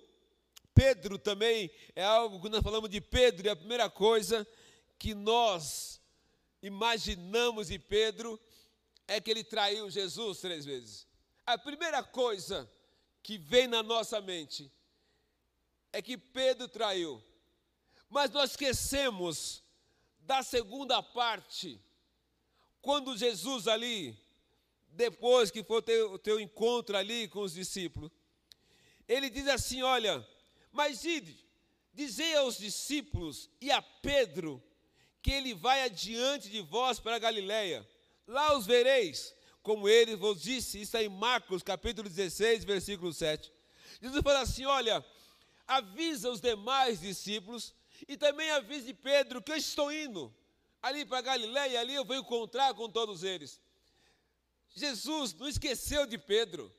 Pedro 0.73 1.17
também 1.17 1.71
é 1.95 2.03
algo 2.03 2.41
que 2.41 2.49
nós 2.49 2.61
falamos 2.61 2.89
de 2.89 3.01
Pedro, 3.01 3.47
e 3.47 3.49
a 3.49 3.55
primeira 3.55 3.89
coisa 3.89 4.45
que 4.99 5.13
nós 5.13 5.96
imaginamos 6.67 7.67
de 7.67 7.79
Pedro 7.79 8.39
é 9.07 9.19
que 9.19 9.31
ele 9.31 9.43
traiu 9.43 9.89
Jesus 9.89 10.39
três 10.39 10.65
vezes. 10.65 11.07
A 11.45 11.57
primeira 11.57 12.03
coisa 12.03 12.69
que 13.23 13.37
vem 13.37 13.67
na 13.67 13.81
nossa 13.81 14.21
mente 14.21 14.71
é 15.91 16.01
que 16.01 16.17
Pedro 16.17 16.67
traiu. 16.67 17.23
Mas 18.09 18.29
nós 18.31 18.51
esquecemos 18.51 19.63
da 20.19 20.43
segunda 20.43 21.01
parte, 21.01 21.81
quando 22.81 23.17
Jesus 23.17 23.67
ali, 23.67 24.17
depois 24.89 25.49
que 25.49 25.63
foi 25.63 25.77
o 26.03 26.17
teu, 26.19 26.39
encontro 26.39 26.97
ali 26.97 27.27
com 27.27 27.39
os 27.39 27.53
discípulos, 27.53 28.11
ele 29.07 29.29
diz 29.29 29.47
assim: 29.47 29.81
Olha, 29.81 30.25
mas 30.71 31.05
ide, 31.05 31.37
dizei 31.93 32.35
aos 32.35 32.57
discípulos 32.57 33.49
e 33.61 33.71
a 33.71 33.81
Pedro 33.81 34.61
que 35.27 35.33
ele 35.33 35.53
vai 35.53 35.83
adiante 35.83 36.47
de 36.47 36.61
vós 36.61 37.01
para 37.01 37.17
a 37.17 37.19
Galiléia. 37.19 37.85
Lá 38.25 38.57
os 38.57 38.65
vereis, 38.65 39.35
como 39.61 39.89
ele 39.89 40.15
vos 40.15 40.41
disse. 40.41 40.79
Isso 40.79 40.95
é 40.95 41.03
em 41.03 41.09
Marcos, 41.09 41.61
capítulo 41.61 42.07
16, 42.07 42.63
versículo 42.63 43.13
7. 43.13 43.51
Jesus 44.01 44.21
fala 44.23 44.39
assim: 44.39 44.63
olha, 44.63 45.05
avisa 45.67 46.29
os 46.29 46.39
demais 46.39 47.01
discípulos 47.01 47.75
e 48.07 48.15
também 48.15 48.49
avise 48.51 48.93
Pedro 48.93 49.41
que 49.41 49.51
eu 49.51 49.57
estou 49.57 49.91
indo 49.91 50.33
ali 50.81 51.03
para 51.03 51.19
Galiléia, 51.19 51.81
ali 51.81 51.93
eu 51.93 52.05
vou 52.05 52.15
encontrar 52.15 52.73
com 52.73 52.89
todos 52.89 53.21
eles. 53.21 53.59
Jesus 54.77 55.33
não 55.33 55.49
esqueceu 55.49 56.05
de 56.05 56.17
Pedro. 56.17 56.73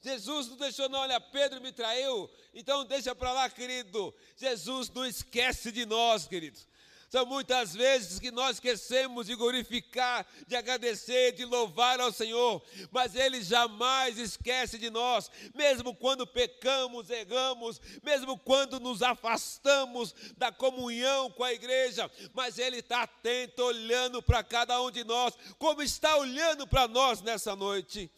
Jesus 0.00 0.48
não 0.48 0.56
deixou, 0.56 0.88
não, 0.88 0.98
olha, 0.98 1.20
Pedro 1.20 1.60
me 1.60 1.70
traiu, 1.70 2.28
então 2.52 2.84
deixa 2.84 3.14
para 3.14 3.32
lá, 3.32 3.48
querido. 3.48 4.12
Jesus 4.36 4.90
não 4.90 5.06
esquece 5.06 5.70
de 5.70 5.86
nós, 5.86 6.26
queridos. 6.26 6.66
São 7.08 7.24
muitas 7.24 7.74
vezes 7.74 8.18
que 8.18 8.30
nós 8.30 8.56
esquecemos 8.56 9.26
de 9.26 9.34
glorificar, 9.34 10.26
de 10.46 10.54
agradecer, 10.54 11.32
de 11.32 11.44
louvar 11.44 11.98
ao 12.00 12.12
Senhor, 12.12 12.62
mas 12.90 13.14
Ele 13.14 13.42
jamais 13.42 14.18
esquece 14.18 14.76
de 14.76 14.90
nós, 14.90 15.30
mesmo 15.54 15.94
quando 15.94 16.26
pecamos, 16.26 17.08
erramos, 17.08 17.80
mesmo 18.02 18.38
quando 18.38 18.78
nos 18.78 19.02
afastamos 19.02 20.14
da 20.36 20.52
comunhão 20.52 21.30
com 21.30 21.44
a 21.44 21.52
igreja, 21.52 22.10
mas 22.34 22.58
Ele 22.58 22.78
está 22.78 23.02
atento, 23.02 23.62
olhando 23.62 24.22
para 24.22 24.44
cada 24.44 24.80
um 24.82 24.90
de 24.90 25.02
nós, 25.02 25.32
como 25.58 25.82
está 25.82 26.14
olhando 26.16 26.66
para 26.66 26.86
nós 26.86 27.22
nessa 27.22 27.56
noite. 27.56 28.10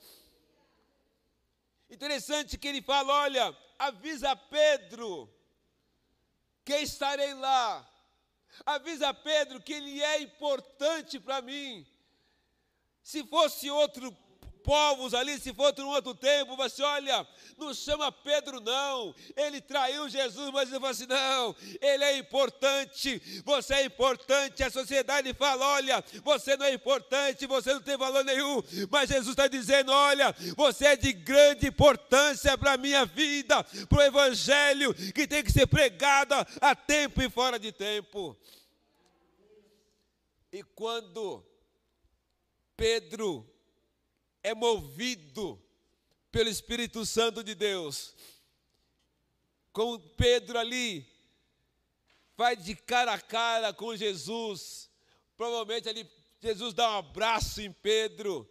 Interessante 1.90 2.56
que 2.56 2.68
ele 2.68 2.80
fala: 2.80 3.12
olha, 3.12 3.56
avisa 3.78 4.34
Pedro 4.36 5.28
que 6.64 6.76
estarei 6.76 7.34
lá. 7.34 7.89
Avisa 8.64 9.12
Pedro 9.14 9.60
que 9.60 9.72
ele 9.72 10.02
é 10.02 10.22
importante 10.22 11.18
para 11.18 11.40
mim. 11.42 11.86
Se 13.02 13.24
fosse 13.24 13.70
outro 13.70 14.16
povos 14.62 15.14
ali, 15.14 15.38
se 15.38 15.52
for 15.52 15.74
um 15.78 15.88
outro 15.88 16.14
tempo, 16.14 16.56
você 16.56 16.82
olha, 16.82 17.26
não 17.58 17.72
chama 17.74 18.10
Pedro 18.10 18.60
não, 18.60 19.14
ele 19.36 19.60
traiu 19.60 20.08
Jesus, 20.08 20.50
mas 20.52 20.68
ele 20.68 20.80
fala 20.80 20.90
assim, 20.90 21.06
não, 21.06 21.56
ele 21.80 22.04
é 22.04 22.18
importante, 22.18 23.42
você 23.44 23.74
é 23.74 23.84
importante, 23.84 24.62
a 24.62 24.70
sociedade 24.70 25.32
fala, 25.34 25.66
olha, 25.66 26.04
você 26.22 26.56
não 26.56 26.66
é 26.66 26.72
importante, 26.72 27.46
você 27.46 27.72
não 27.74 27.80
tem 27.80 27.96
valor 27.96 28.24
nenhum, 28.24 28.62
mas 28.90 29.08
Jesus 29.08 29.30
está 29.30 29.46
dizendo, 29.46 29.92
olha, 29.92 30.34
você 30.56 30.86
é 30.86 30.96
de 30.96 31.12
grande 31.12 31.66
importância 31.66 32.56
para 32.56 32.72
a 32.72 32.76
minha 32.76 33.04
vida, 33.04 33.64
para 33.88 33.98
o 33.98 34.02
evangelho, 34.02 34.94
que 35.12 35.26
tem 35.26 35.42
que 35.42 35.52
ser 35.52 35.66
pregado 35.66 36.34
a 36.60 36.74
tempo 36.74 37.22
e 37.22 37.30
fora 37.30 37.58
de 37.58 37.72
tempo. 37.72 38.36
E 40.52 40.62
quando 40.62 41.44
Pedro 42.76 43.49
é 44.42 44.54
movido 44.54 45.60
pelo 46.30 46.48
Espírito 46.48 47.04
Santo 47.04 47.42
de 47.42 47.54
Deus. 47.54 48.14
Com 49.72 49.98
Pedro 49.98 50.58
ali, 50.58 51.06
vai 52.36 52.56
de 52.56 52.74
cara 52.74 53.12
a 53.14 53.20
cara 53.20 53.72
com 53.72 53.96
Jesus. 53.96 54.90
Provavelmente 55.36 55.88
ali 55.88 56.10
Jesus 56.40 56.72
dá 56.72 56.90
um 56.90 56.98
abraço 56.98 57.60
em 57.60 57.70
Pedro. 57.70 58.48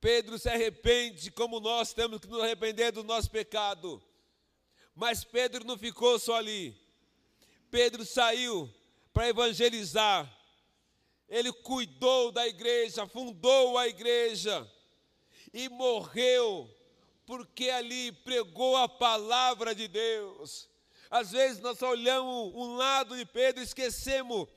Pedro 0.00 0.38
se 0.38 0.48
arrepende, 0.48 1.30
como 1.30 1.58
nós 1.58 1.92
temos 1.92 2.20
que 2.20 2.28
nos 2.28 2.42
arrepender 2.42 2.92
do 2.92 3.02
nosso 3.02 3.30
pecado. 3.30 4.02
Mas 4.94 5.24
Pedro 5.24 5.64
não 5.64 5.76
ficou 5.76 6.18
só 6.18 6.36
ali. 6.36 6.78
Pedro 7.70 8.04
saiu 8.04 8.72
para 9.12 9.28
evangelizar 9.28 10.30
ele 11.28 11.52
cuidou 11.52 12.30
da 12.30 12.46
igreja, 12.46 13.06
fundou 13.06 13.78
a 13.78 13.88
igreja 13.88 14.70
e 15.52 15.68
morreu 15.68 16.70
porque 17.26 17.70
ali 17.70 18.12
pregou 18.12 18.76
a 18.76 18.88
palavra 18.88 19.74
de 19.74 19.88
Deus. 19.88 20.68
Às 21.10 21.30
vezes 21.30 21.60
nós 21.60 21.80
olhamos 21.80 22.54
um 22.54 22.76
lado 22.76 23.16
de 23.16 23.24
Pedro 23.24 23.62
e 23.62 23.64
esquecemos 23.64 24.48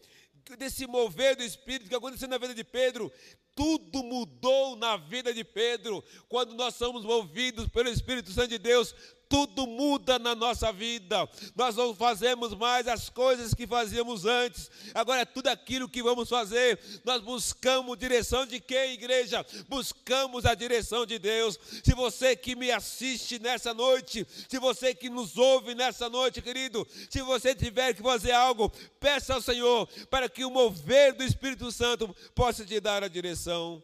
desse 0.58 0.88
mover 0.88 1.36
do 1.36 1.43
Espírito 1.43 1.89
que 1.89 1.95
aconteceu 1.95 2.27
na 2.27 2.38
vida 2.38 2.53
de 2.53 2.63
Pedro. 2.63 3.12
Tudo 3.56 4.03
mudou 4.03 4.75
na 4.75 4.97
vida 4.97 5.34
de 5.34 5.43
Pedro 5.43 6.03
quando 6.30 6.53
nós 6.53 6.75
somos 6.75 7.03
movidos 7.03 7.67
pelo 7.69 7.89
Espírito 7.89 8.32
Santo 8.32 8.49
de 8.49 8.60
Deus 8.60 8.93
tudo 9.29 9.67
muda 9.67 10.17
na 10.17 10.33
nossa 10.33 10.71
vida. 10.71 11.27
Nós 11.55 11.75
não 11.75 11.93
fazemos 11.93 12.53
mais 12.53 12.87
as 12.87 13.09
coisas 13.09 13.53
que 13.53 13.67
fazíamos 13.67 14.25
antes. 14.25 14.69
Agora 14.93 15.21
é 15.21 15.25
tudo 15.25 15.47
aquilo 15.47 15.89
que 15.89 16.03
vamos 16.03 16.29
fazer. 16.29 16.79
Nós 17.03 17.21
buscamos 17.21 17.97
direção 17.97 18.45
de 18.45 18.59
quem, 18.59 18.93
igreja? 18.93 19.45
Buscamos 19.67 20.45
a 20.45 20.53
direção 20.53 21.05
de 21.05 21.19
Deus. 21.19 21.59
Se 21.83 21.93
você 21.93 22.35
que 22.35 22.55
me 22.55 22.71
assiste 22.71 23.39
nessa 23.39 23.73
noite, 23.73 24.25
se 24.47 24.59
você 24.59 24.93
que 24.93 25.09
nos 25.09 25.37
ouve 25.37 25.75
nessa 25.75 26.09
noite, 26.09 26.41
querido, 26.41 26.87
se 27.09 27.21
você 27.21 27.53
tiver 27.53 27.93
que 27.93 28.01
fazer 28.01 28.31
algo, 28.31 28.69
peça 28.99 29.33
ao 29.33 29.41
Senhor 29.41 29.87
para 30.09 30.29
que 30.29 30.45
o 30.45 30.51
mover 30.51 31.13
do 31.13 31.23
Espírito 31.23 31.71
Santo 31.71 32.15
possa 32.33 32.65
te 32.65 32.79
dar 32.79 33.03
a 33.03 33.07
direção. 33.07 33.81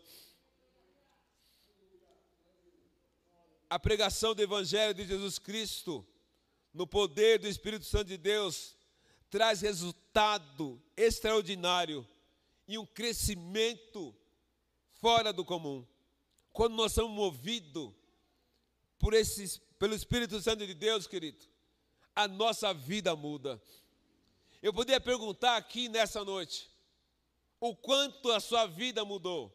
A 3.73 3.79
pregação 3.79 4.35
do 4.35 4.41
Evangelho 4.43 4.93
de 4.93 5.03
Jesus 5.03 5.39
Cristo, 5.39 6.05
no 6.71 6.85
poder 6.85 7.39
do 7.39 7.47
Espírito 7.47 7.85
Santo 7.85 8.05
de 8.05 8.19
Deus, 8.19 8.75
traz 9.31 9.61
resultado 9.61 10.79
extraordinário 10.95 12.07
e 12.67 12.77
um 12.77 12.85
crescimento 12.85 14.15
fora 15.01 15.33
do 15.33 15.43
comum. 15.43 15.83
Quando 16.51 16.75
nós 16.75 16.91
somos 16.91 17.17
movidos 17.17 17.91
por 18.99 19.15
esses, 19.15 19.57
pelo 19.79 19.95
Espírito 19.95 20.39
Santo 20.39 20.67
de 20.67 20.75
Deus, 20.75 21.07
querido, 21.07 21.43
a 22.15 22.27
nossa 22.27 22.75
vida 22.75 23.15
muda. 23.15 23.59
Eu 24.61 24.71
poderia 24.71 25.01
perguntar 25.01 25.57
aqui 25.57 25.89
nessa 25.89 26.23
noite, 26.23 26.69
o 27.59 27.75
quanto 27.75 28.31
a 28.31 28.39
sua 28.39 28.67
vida 28.67 29.03
mudou 29.03 29.51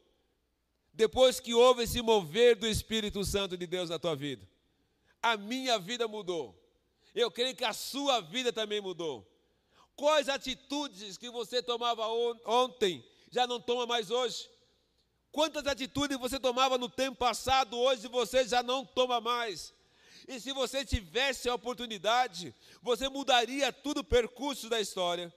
depois 0.99 1.39
que 1.39 1.55
houve 1.55 1.85
esse 1.85 2.03
mover 2.03 2.57
do 2.57 2.67
Espírito 2.67 3.25
Santo 3.25 3.57
de 3.57 3.69
Deus 3.69 3.89
na 3.89 4.01
tua 4.01 4.17
vida. 4.17 4.45
A 5.23 5.37
minha 5.37 5.79
vida 5.79 6.09
mudou. 6.09 6.61
Eu 7.15 7.31
creio 7.31 7.55
que 7.55 7.65
a 7.65 7.73
sua 7.73 8.21
vida 8.21 8.53
também 8.53 8.81
mudou. 8.81 9.25
Quais 9.95 10.29
atitudes 10.29 11.17
que 11.17 11.31
você 11.31 11.63
tomava 11.63 12.05
ontem 12.45 13.09
já 13.31 13.47
não 13.47 13.61
toma 13.61 13.87
mais 13.87 14.11
hoje? 14.11 14.51
Quantas 15.31 15.69
atitudes 15.69 16.19
você 16.19 16.37
tomava 16.41 16.77
no 16.77 16.89
tempo 16.89 17.17
passado, 17.17 17.79
hoje 17.79 18.09
você 18.09 18.45
já 18.45 18.61
não 18.61 18.85
toma 18.85 19.21
mais? 19.21 19.73
E 20.27 20.41
se 20.41 20.53
você 20.53 20.85
tivesse 20.85 21.49
a 21.49 21.55
oportunidade, 21.55 22.53
você 22.83 23.09
mudaria 23.09 23.73
todo 23.73 23.99
o 23.99 24.05
percurso 24.05 24.69
da 24.69 24.81
história. 24.81 25.33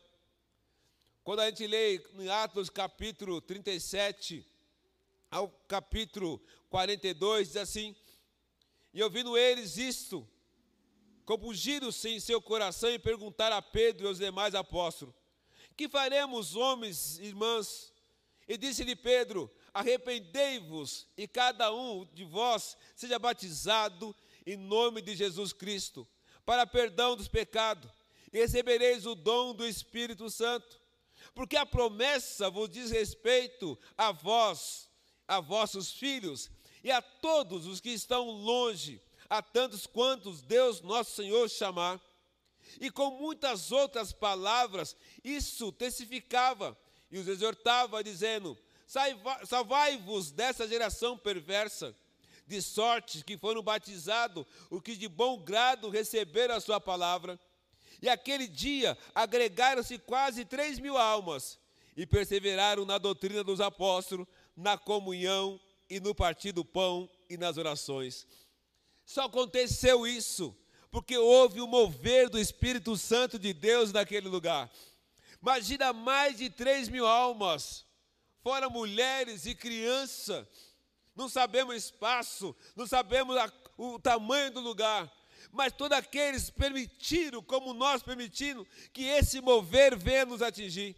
Quando 1.23 1.41
a 1.41 1.45
gente 1.51 1.67
lê 1.67 2.03
em 2.17 2.29
Atos 2.29 2.67
capítulo 2.67 3.39
37, 3.41 4.50
ao 5.31 5.47
capítulo 5.67 6.43
42, 6.69 7.47
diz 7.47 7.57
assim: 7.57 7.95
E 8.93 9.01
ouvindo 9.01 9.37
eles 9.37 9.77
isto, 9.77 10.27
compungiram-se 11.25 12.09
em 12.09 12.19
seu 12.19 12.41
coração 12.41 12.91
e 12.91 12.99
perguntaram 12.99 13.55
a 13.55 13.61
Pedro 13.61 14.05
e 14.05 14.07
aos 14.09 14.17
demais 14.17 14.53
apóstolos: 14.53 15.15
Que 15.77 15.87
faremos, 15.87 16.55
homens 16.55 17.17
e 17.17 17.27
irmãs? 17.27 17.93
E 18.47 18.57
disse-lhe 18.57 18.95
Pedro: 18.95 19.49
Arrependei-vos 19.73 21.07
e 21.17 21.25
cada 21.27 21.73
um 21.73 22.05
de 22.13 22.25
vós 22.25 22.75
seja 22.93 23.17
batizado 23.17 24.13
em 24.45 24.57
nome 24.57 25.01
de 25.01 25.15
Jesus 25.15 25.53
Cristo, 25.53 26.05
para 26.45 26.67
perdão 26.67 27.15
dos 27.15 27.29
pecados, 27.29 27.89
e 28.33 28.39
recebereis 28.39 29.05
o 29.05 29.15
dom 29.15 29.53
do 29.53 29.65
Espírito 29.65 30.29
Santo. 30.29 30.81
Porque 31.33 31.55
a 31.55 31.65
promessa 31.65 32.49
vos 32.49 32.67
diz 32.69 32.91
respeito 32.91 33.79
a 33.95 34.11
vós 34.11 34.90
a 35.31 35.39
vossos 35.39 35.93
filhos 35.93 36.51
e 36.83 36.91
a 36.91 37.01
todos 37.01 37.65
os 37.65 37.79
que 37.79 37.89
estão 37.89 38.29
longe, 38.29 39.01
a 39.29 39.41
tantos 39.41 39.87
quantos 39.87 40.41
Deus 40.41 40.81
nosso 40.81 41.15
Senhor 41.15 41.49
chamar. 41.49 42.01
E 42.81 42.91
com 42.91 43.11
muitas 43.11 43.71
outras 43.71 44.11
palavras, 44.11 44.93
isso 45.23 45.71
testificava 45.71 46.77
e 47.09 47.17
os 47.17 47.29
exortava, 47.29 48.03
dizendo: 48.03 48.57
Salvai-vos 49.45 50.31
dessa 50.31 50.67
geração 50.67 51.17
perversa, 51.17 51.95
de 52.45 52.61
sorte 52.61 53.23
que 53.23 53.37
foram 53.37 53.63
batizados 53.63 54.45
os 54.69 54.81
que 54.81 54.97
de 54.97 55.07
bom 55.07 55.39
grado 55.39 55.89
receberam 55.89 56.55
a 56.55 56.59
sua 56.59 56.81
palavra. 56.81 57.39
E 58.01 58.09
aquele 58.09 58.49
dia 58.49 58.97
agregaram-se 59.15 59.97
quase 59.97 60.43
três 60.43 60.77
mil 60.77 60.97
almas 60.97 61.57
e 61.95 62.05
perseveraram 62.05 62.85
na 62.85 62.97
doutrina 62.97 63.43
dos 63.43 63.61
apóstolos, 63.61 64.27
na 64.61 64.77
comunhão 64.77 65.59
e 65.89 65.99
no 65.99 66.15
partir 66.15 66.51
do 66.51 66.63
pão 66.63 67.09
e 67.29 67.35
nas 67.35 67.57
orações. 67.57 68.27
Só 69.05 69.23
aconteceu 69.23 70.07
isso 70.07 70.55
porque 70.91 71.17
houve 71.17 71.61
o 71.61 71.67
mover 71.67 72.29
do 72.29 72.37
Espírito 72.37 72.97
Santo 72.97 73.39
de 73.39 73.53
Deus 73.53 73.91
naquele 73.93 74.27
lugar. 74.27 74.69
Imagina 75.41 75.91
mais 75.93 76.37
de 76.37 76.49
3 76.49 76.89
mil 76.89 77.07
almas, 77.07 77.85
fora 78.43 78.69
mulheres 78.69 79.45
e 79.45 79.55
crianças. 79.55 80.45
Não 81.15 81.27
sabemos 81.27 81.73
o 81.73 81.77
espaço, 81.77 82.55
não 82.75 82.85
sabemos 82.85 83.35
a, 83.37 83.51
o 83.77 83.99
tamanho 83.99 84.51
do 84.51 84.59
lugar, 84.59 85.11
mas 85.51 85.73
todos 85.73 85.97
aqueles 85.97 86.49
permitiram, 86.49 87.41
como 87.41 87.73
nós 87.73 88.03
permitimos, 88.03 88.67
que 88.93 89.03
esse 89.03 89.41
mover 89.41 89.97
venha 89.97 90.25
nos 90.25 90.41
atingir. 90.41 90.95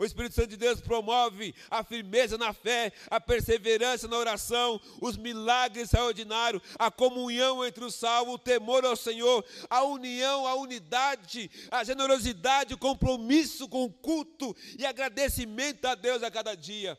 O 0.00 0.04
Espírito 0.06 0.34
Santo 0.34 0.48
de 0.48 0.56
Deus 0.56 0.80
promove 0.80 1.54
a 1.70 1.84
firmeza 1.84 2.38
na 2.38 2.54
fé, 2.54 2.90
a 3.10 3.20
perseverança 3.20 4.08
na 4.08 4.16
oração, 4.16 4.80
os 4.98 5.14
milagres 5.14 5.84
extraordinários, 5.84 6.62
a 6.78 6.90
comunhão 6.90 7.62
entre 7.62 7.84
os 7.84 7.96
salvos, 7.96 8.36
o 8.36 8.38
temor 8.38 8.82
ao 8.82 8.96
Senhor, 8.96 9.44
a 9.68 9.84
união, 9.84 10.46
a 10.46 10.54
unidade, 10.54 11.50
a 11.70 11.84
generosidade, 11.84 12.72
o 12.72 12.78
compromisso 12.78 13.68
com 13.68 13.84
o 13.84 13.92
culto 13.92 14.56
e 14.78 14.86
agradecimento 14.86 15.84
a 15.84 15.94
Deus 15.94 16.22
a 16.22 16.30
cada 16.30 16.54
dia. 16.54 16.98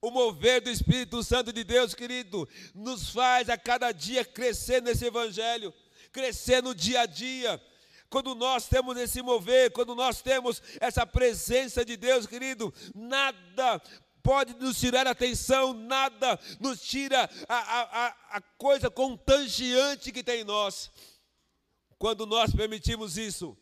O 0.00 0.12
mover 0.12 0.60
do 0.60 0.70
Espírito 0.70 1.24
Santo 1.24 1.52
de 1.52 1.64
Deus, 1.64 1.94
querido, 1.94 2.48
nos 2.76 3.10
faz 3.10 3.50
a 3.50 3.58
cada 3.58 3.90
dia 3.90 4.24
crescer 4.24 4.80
nesse 4.80 5.04
Evangelho, 5.04 5.74
crescer 6.12 6.62
no 6.62 6.76
dia 6.76 7.00
a 7.00 7.06
dia 7.06 7.60
quando 8.10 8.34
nós 8.34 8.66
temos 8.66 8.96
esse 8.98 9.22
mover, 9.22 9.70
quando 9.70 9.94
nós 9.94 10.20
temos 10.20 10.60
essa 10.80 11.06
presença 11.06 11.84
de 11.84 11.96
Deus, 11.96 12.26
querido, 12.26 12.74
nada 12.92 13.80
pode 14.20 14.52
nos 14.54 14.78
tirar 14.78 15.06
a 15.06 15.12
atenção, 15.12 15.72
nada 15.72 16.38
nos 16.58 16.82
tira 16.82 17.30
a, 17.48 17.56
a, 17.56 18.06
a 18.32 18.40
coisa 18.58 18.90
contagiante 18.90 20.10
que 20.10 20.24
tem 20.24 20.40
em 20.40 20.44
nós. 20.44 20.90
Quando 21.98 22.26
nós 22.26 22.52
permitimos 22.52 23.16
isso, 23.16 23.56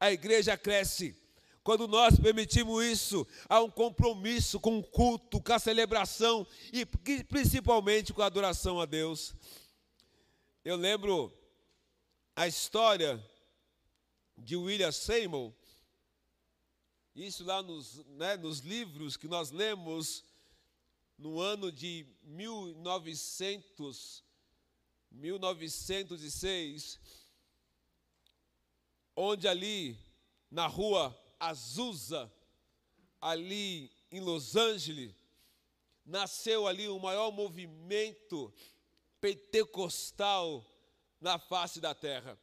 a 0.00 0.10
igreja 0.10 0.56
cresce. 0.56 1.16
Quando 1.62 1.86
nós 1.86 2.18
permitimos 2.18 2.84
isso, 2.84 3.24
há 3.48 3.60
um 3.60 3.70
compromisso 3.70 4.58
com 4.58 4.78
o 4.78 4.82
culto, 4.82 5.40
com 5.40 5.52
a 5.52 5.60
celebração 5.60 6.44
e 6.72 6.84
principalmente 6.84 8.12
com 8.12 8.20
a 8.20 8.26
adoração 8.26 8.80
a 8.80 8.84
Deus. 8.84 9.32
Eu 10.64 10.74
lembro 10.74 11.32
a 12.34 12.48
história 12.48 13.24
de 14.42 14.56
William 14.56 14.92
Seymour, 14.92 15.52
isso 17.14 17.44
lá 17.44 17.62
nos, 17.62 18.04
né, 18.06 18.36
nos 18.36 18.58
livros 18.60 19.16
que 19.16 19.28
nós 19.28 19.50
lemos 19.50 20.24
no 21.18 21.40
ano 21.40 21.70
de 21.70 22.06
1900, 22.22 24.24
1906, 25.10 26.98
onde 29.14 29.46
ali 29.46 29.98
na 30.50 30.66
rua 30.66 31.14
Azusa, 31.38 32.32
ali 33.20 33.92
em 34.10 34.20
Los 34.20 34.56
Angeles, 34.56 35.14
nasceu 36.04 36.66
ali 36.66 36.88
o 36.88 36.98
maior 36.98 37.30
movimento 37.30 38.52
pentecostal 39.20 40.66
na 41.20 41.38
face 41.38 41.80
da 41.80 41.94
terra. 41.94 42.36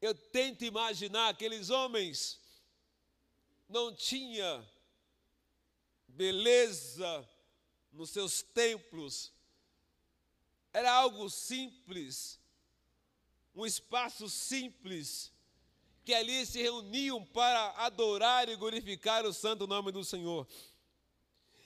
Eu 0.00 0.14
tento 0.14 0.64
imaginar 0.64 1.28
aqueles 1.28 1.68
homens 1.70 2.40
não 3.68 3.94
tinha 3.94 4.66
beleza 6.08 7.28
nos 7.92 8.10
seus 8.10 8.42
templos, 8.42 9.32
era 10.72 10.92
algo 10.92 11.28
simples, 11.28 12.38
um 13.54 13.66
espaço 13.66 14.28
simples, 14.28 15.32
que 16.04 16.14
ali 16.14 16.46
se 16.46 16.60
reuniam 16.60 17.24
para 17.24 17.70
adorar 17.84 18.48
e 18.48 18.56
glorificar 18.56 19.24
o 19.24 19.32
santo 19.32 19.66
nome 19.66 19.92
do 19.92 20.04
Senhor. 20.04 20.46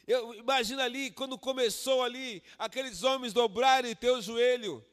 Eu 0.06 0.34
imagino 0.34 0.82
ali, 0.82 1.10
quando 1.10 1.38
começou 1.38 2.02
ali, 2.02 2.42
aqueles 2.58 3.02
homens 3.02 3.32
dobrarem 3.32 3.94
teu 3.94 4.20
joelho 4.20 4.84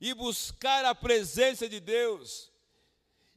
e 0.00 0.14
buscar 0.14 0.84
a 0.84 0.94
presença 0.94 1.68
de 1.68 1.80
Deus. 1.80 2.47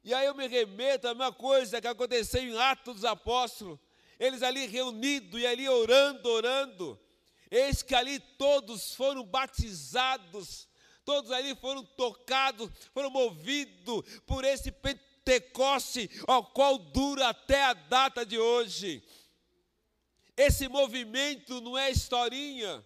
E 0.04 0.14
aí 0.14 0.26
eu 0.26 0.34
me 0.34 0.48
remeto 0.48 1.08
à 1.08 1.14
mesma 1.14 1.32
coisa 1.32 1.80
que 1.80 1.88
aconteceu 1.88 2.42
em 2.42 2.58
Atos 2.58 2.96
dos 2.96 3.06
Apóstolos. 3.06 3.78
Eles 4.20 4.42
ali 4.42 4.66
reunidos 4.68 5.40
e 5.40 5.46
ali 5.46 5.70
orando, 5.70 6.28
orando. 6.30 7.00
Eis 7.50 7.84
que 7.84 7.94
ali 7.94 8.20
todos 8.20 8.96
foram 8.96 9.24
batizados, 9.24 10.68
todos 11.04 11.32
ali 11.32 11.56
foram 11.56 11.84
tocados, 11.84 12.70
foram 12.94 13.10
movidos 13.10 14.04
por 14.26 14.46
esse 14.46 14.72
Pentecoste, 14.72 16.10
ao 16.28 16.46
qual 16.46 16.78
dura 16.78 17.30
até 17.30 17.64
a 17.64 17.74
data 17.74 18.26
de 18.26 18.40
hoje. 18.40 19.04
Esse 20.38 20.68
movimento 20.68 21.62
não 21.62 21.78
é 21.78 21.92
historinha, 21.92 22.84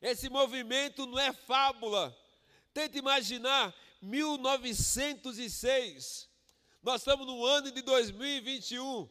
esse 0.00 0.30
movimento 0.30 1.06
não 1.06 1.18
é 1.18 1.32
fábula. 1.32 2.16
Tenta 2.72 2.96
imaginar 2.96 3.74
1906. 4.00 6.28
Nós 6.82 7.00
estamos 7.00 7.26
no 7.26 7.44
ano 7.44 7.70
de 7.70 7.82
2021. 7.82 9.08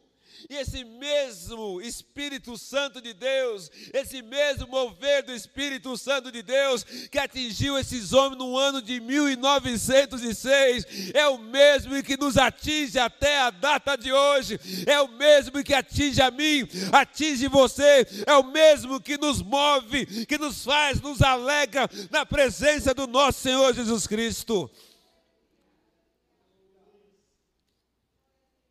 E 0.48 0.54
esse 0.54 0.84
mesmo 0.84 1.80
Espírito 1.80 2.56
Santo 2.56 3.00
de 3.00 3.12
Deus, 3.12 3.70
esse 3.92 4.22
mesmo 4.22 4.68
mover 4.68 5.24
do 5.24 5.32
Espírito 5.32 5.96
Santo 5.96 6.30
de 6.30 6.42
Deus 6.42 6.84
que 7.10 7.18
atingiu 7.18 7.76
esses 7.78 8.12
homens 8.12 8.38
no 8.38 8.56
ano 8.56 8.80
de 8.80 9.00
1906, 9.00 10.86
é 11.12 11.26
o 11.26 11.38
mesmo 11.38 12.00
que 12.02 12.16
nos 12.16 12.36
atinge 12.36 12.98
até 12.98 13.40
a 13.40 13.50
data 13.50 13.96
de 13.96 14.12
hoje, 14.12 14.60
é 14.86 15.00
o 15.00 15.08
mesmo 15.08 15.64
que 15.64 15.74
atinge 15.74 16.22
a 16.22 16.30
mim, 16.30 16.68
atinge 16.92 17.48
você, 17.48 18.06
é 18.24 18.34
o 18.36 18.44
mesmo 18.44 19.00
que 19.00 19.18
nos 19.18 19.42
move, 19.42 20.24
que 20.26 20.38
nos 20.38 20.62
faz, 20.64 21.00
nos 21.00 21.20
alegra 21.20 21.90
na 22.10 22.24
presença 22.24 22.94
do 22.94 23.08
nosso 23.08 23.40
Senhor 23.40 23.74
Jesus 23.74 24.06
Cristo. 24.06 24.70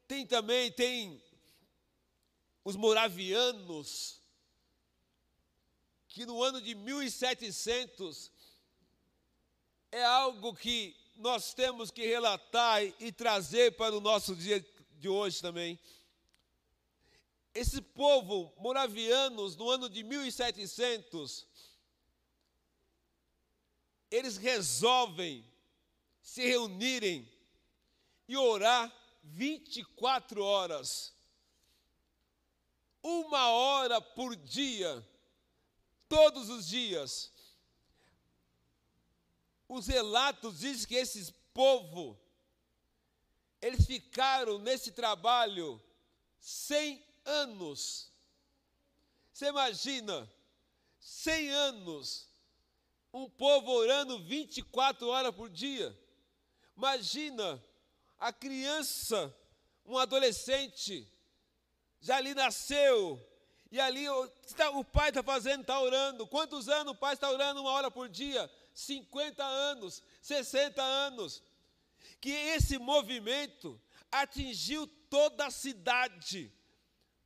Tem 0.08 0.26
também, 0.26 0.72
tem 0.72 1.22
os 2.64 2.76
moravianos, 2.76 4.22
que 6.08 6.26
no 6.26 6.42
ano 6.42 6.62
de 6.62 6.74
1700 6.74 8.32
é 9.92 10.04
algo 10.04 10.56
que 10.56 10.96
nós 11.18 11.54
temos 11.54 11.92
que 11.92 12.06
relatar 12.06 12.82
e 13.00 13.12
trazer 13.12 13.76
para 13.76 13.96
o 13.96 14.02
nosso 14.02 14.36
dia 14.36 14.66
de 14.94 15.10
hoje 15.10 15.42
também. 15.42 15.80
Esse 17.54 17.82
povo 17.82 18.54
moravianos, 18.58 19.56
no 19.56 19.70
ano 19.70 19.90
de 19.90 20.04
1700, 20.04 21.46
eles 24.10 24.38
resolvem 24.38 25.44
se 26.22 26.46
reunirem 26.46 27.30
e 28.28 28.38
orar 28.38 28.94
24 29.34 30.44
horas, 30.44 31.14
uma 33.04 33.50
hora 33.52 34.02
por 34.02 34.36
dia, 34.36 35.06
todos 36.08 36.50
os 36.50 36.68
dias. 36.68 37.32
Os 39.68 39.88
relatos 39.88 40.60
dizem 40.60 40.88
que 40.88 40.96
esses 40.96 41.30
povo, 41.54 42.20
eles 43.62 43.86
ficaram 43.86 44.60
nesse 44.60 44.92
trabalho 44.92 45.82
100 46.40 47.04
anos. 47.26 48.12
Você 49.34 49.48
imagina, 49.48 50.32
100 51.00 51.50
anos, 51.50 52.28
um 53.14 53.30
povo 53.30 53.72
orando 53.72 54.24
24 54.24 55.08
horas 55.08 55.36
por 55.36 55.50
dia. 55.50 55.98
Imagina 56.76 57.64
a 58.20 58.34
criança, 58.34 59.34
um 59.86 59.98
adolescente, 59.98 61.08
já 62.00 62.18
ali 62.18 62.34
nasceu, 62.34 63.22
e 63.72 63.80
ali 63.80 64.08
o, 64.08 64.32
o 64.76 64.84
pai 64.84 65.10
está 65.10 65.22
fazendo, 65.22 65.62
está 65.62 65.80
orando. 65.80 66.26
Quantos 66.28 66.70
anos 66.70 66.94
o 66.94 66.96
pai 66.96 67.14
está 67.14 67.30
orando 67.30 67.62
uma 67.62 67.72
hora 67.72 67.92
por 67.92 68.08
dia? 68.08 68.50
50 68.74 69.44
anos, 69.44 70.02
60 70.22 70.82
anos. 70.82 71.44
Que 72.22 72.30
esse 72.30 72.78
movimento 72.78 73.80
atingiu 74.12 74.88
toda 75.10 75.48
a 75.48 75.52
cidade 75.52 76.52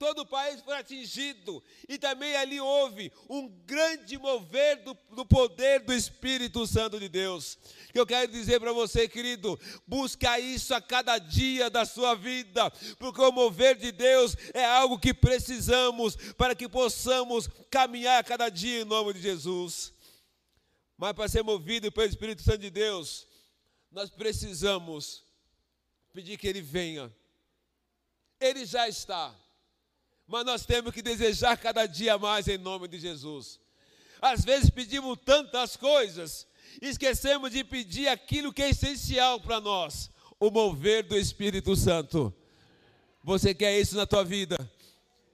todo 0.02 0.22
o 0.22 0.26
país 0.26 0.60
foi 0.62 0.76
atingido, 0.76 1.64
e 1.88 1.96
também 1.96 2.36
ali 2.36 2.60
houve 2.60 3.14
um 3.30 3.48
grande 3.68 4.18
mover 4.18 4.84
do, 4.84 4.98
do 5.12 5.24
poder 5.24 5.82
do 5.82 5.94
Espírito 5.94 6.66
Santo 6.66 7.00
de 7.00 7.08
Deus. 7.08 7.56
Que 7.94 8.00
eu 8.00 8.08
quero 8.08 8.32
dizer 8.32 8.60
para 8.60 8.74
você, 8.74 9.08
querido, 9.08 9.60
busca 9.86 10.40
isso 10.40 10.74
a 10.74 10.82
cada 10.82 11.20
dia 11.20 11.70
da 11.70 11.86
sua 11.86 12.16
vida, 12.16 12.72
porque 12.98 13.22
o 13.22 13.32
mover 13.32 13.76
de 13.76 13.92
Deus 13.92 14.36
é 14.56 14.66
algo 14.66 14.98
que 14.98 15.14
precisamos 15.14 16.16
para 16.36 16.56
que 16.56 16.68
possamos 16.68 17.48
caminhar 17.70 18.20
a 18.20 18.24
cada 18.24 18.50
dia 18.50 18.82
em 18.82 18.86
nome 18.86 19.14
de 19.14 19.22
Jesus. 19.22 19.94
Mas 20.98 21.14
para 21.14 21.30
ser 21.30 21.44
movido 21.44 21.92
pelo 21.92 22.10
Espírito 22.10 22.42
Santo 22.42 22.58
de 22.58 22.72
Deus, 22.72 23.28
nós 23.92 24.10
precisamos 24.10 25.24
pedir 26.12 26.40
que 26.40 26.48
Ele 26.48 26.62
venha. 26.62 27.16
Ele 28.40 28.66
já 28.66 28.90
está 28.90 29.40
mas 30.32 30.46
nós 30.46 30.66
temos 30.66 30.94
que 30.94 31.02
desejar 31.02 31.58
cada 31.58 31.86
dia 31.86 32.18
mais 32.18 32.48
em 32.48 32.58
nome 32.58 32.88
de 32.88 32.98
Jesus. 32.98 33.60
Às 34.22 34.46
vezes 34.46 34.70
pedimos 34.70 35.20
tantas 35.26 35.76
coisas, 35.76 36.48
esquecemos 36.82 37.52
de 37.52 37.66
pedir 37.66 38.08
aquilo 38.08 38.54
que 38.54 38.62
é 38.62 38.70
essencial 38.70 39.42
para 39.42 39.60
nós, 39.60 40.10
o 40.40 40.50
mover 40.50 41.04
do 41.04 41.18
Espírito 41.18 41.76
Santo. 41.76 42.34
Você 43.22 43.54
quer 43.54 43.78
isso 43.78 43.98
na 43.98 44.06
tua 44.06 44.24
vida? 44.24 44.58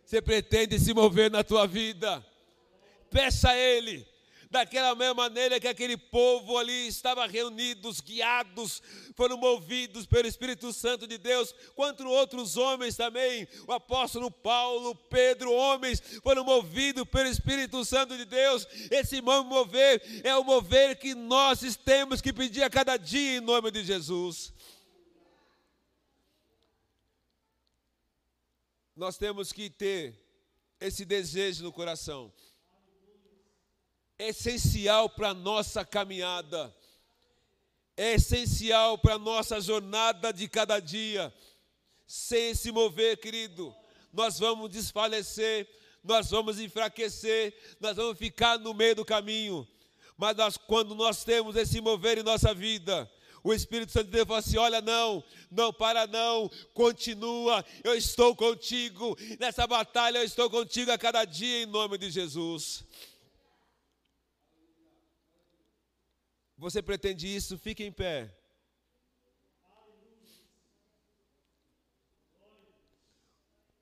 Você 0.03 0.19
pretende 0.19 0.79
se 0.79 0.95
mover 0.95 1.29
na 1.29 1.43
tua 1.43 1.67
vida? 1.67 2.25
Peça 3.11 3.49
a 3.51 3.55
Ele 3.55 4.03
daquela 4.49 4.95
mesma 4.95 5.13
maneira 5.13 5.59
que 5.59 5.67
aquele 5.67 5.97
povo 5.97 6.57
ali 6.57 6.87
estava 6.87 7.25
reunidos, 7.27 7.99
guiados, 7.99 8.81
foram 9.15 9.37
movidos 9.37 10.05
pelo 10.05 10.27
Espírito 10.27 10.71
Santo 10.71 11.07
de 11.07 11.17
Deus, 11.17 11.53
quanto 11.75 12.07
outros 12.07 12.57
homens 12.57 12.95
também, 12.95 13.47
o 13.67 13.73
apóstolo 13.73 14.31
Paulo, 14.31 14.95
Pedro, 14.95 15.51
homens 15.51 16.01
foram 16.23 16.43
movidos 16.43 17.03
pelo 17.05 17.29
Espírito 17.29 17.83
Santo 17.83 18.17
de 18.17 18.25
Deus. 18.25 18.67
Esse 18.91 19.21
mover 19.21 20.01
é 20.23 20.35
o 20.35 20.43
mover 20.43 20.97
que 20.97 21.13
nós 21.13 21.59
temos 21.75 22.21
que 22.21 22.31
pedir 22.33 22.63
a 22.63 22.69
cada 22.69 22.97
dia 22.97 23.37
em 23.37 23.41
nome 23.41 23.71
de 23.71 23.83
Jesus. 23.83 24.53
Nós 28.95 29.17
temos 29.17 29.51
que 29.51 29.69
ter 29.69 30.19
esse 30.79 31.05
desejo 31.05 31.63
no 31.63 31.71
coração. 31.71 32.33
É 34.19 34.29
essencial 34.29 35.09
para 35.09 35.29
a 35.29 35.33
nossa 35.33 35.85
caminhada, 35.85 36.75
é 37.95 38.13
essencial 38.13 38.97
para 38.97 39.15
a 39.15 39.19
nossa 39.19 39.61
jornada 39.61 40.31
de 40.31 40.47
cada 40.47 40.79
dia. 40.79 41.33
Sem 42.05 42.55
se 42.55 42.71
mover, 42.71 43.17
querido, 43.17 43.75
nós 44.13 44.39
vamos 44.39 44.69
desfalecer, 44.71 45.67
nós 46.03 46.29
vamos 46.29 46.59
enfraquecer, 46.59 47.53
nós 47.79 47.97
vamos 47.97 48.17
ficar 48.17 48.57
no 48.57 48.73
meio 48.73 48.95
do 48.95 49.05
caminho. 49.05 49.67
Mas 50.17 50.35
nós, 50.35 50.57
quando 50.57 50.95
nós 50.95 51.23
temos 51.23 51.55
esse 51.55 51.79
mover 51.79 52.17
em 52.17 52.23
nossa 52.23 52.53
vida, 52.53 53.11
o 53.43 53.53
Espírito 53.53 53.91
Santo 53.91 54.05
de 54.05 54.11
Deus 54.11 54.27
fala 54.27 54.39
assim: 54.39 54.57
olha, 54.57 54.81
não, 54.81 55.23
não 55.51 55.71
para, 55.71 56.07
não, 56.07 56.49
continua, 56.73 57.63
eu 57.83 57.95
estou 57.95 58.35
contigo, 58.35 59.15
nessa 59.39 59.67
batalha 59.67 60.19
eu 60.19 60.23
estou 60.23 60.49
contigo 60.49 60.91
a 60.91 60.97
cada 60.97 61.23
dia, 61.23 61.63
em 61.63 61.65
nome 61.65 61.97
de 61.97 62.09
Jesus. 62.09 62.83
Você 66.57 66.81
pretende 66.81 67.33
isso? 67.33 67.55
Fique 67.57 67.83
em 67.83 67.91
pé. 67.91 68.35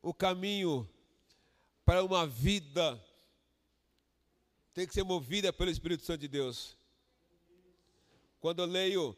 O 0.02 0.14
caminho 0.14 0.88
para 1.86 2.04
uma 2.04 2.28
vida 2.28 3.02
tem 4.74 4.86
que 4.86 4.94
ser 4.94 5.04
movida 5.04 5.54
pelo 5.54 5.72
Espírito 5.72 6.04
Santo 6.04 6.20
de 6.22 6.28
Deus. 6.28 6.78
Quando 8.42 8.60
eu 8.60 8.66
leio 8.66 9.16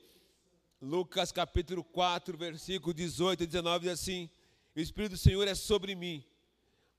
Lucas 0.80 1.32
capítulo 1.32 1.84
4, 1.84 2.38
versículo 2.38 2.93
18 2.93 3.43
e 3.43 3.47
19, 3.47 3.86
diz 3.86 3.99
assim: 3.99 4.30
O 4.76 4.80
Espírito 4.80 5.14
do 5.14 5.18
Senhor 5.18 5.47
é 5.47 5.55
sobre 5.55 5.95
mim, 5.95 6.24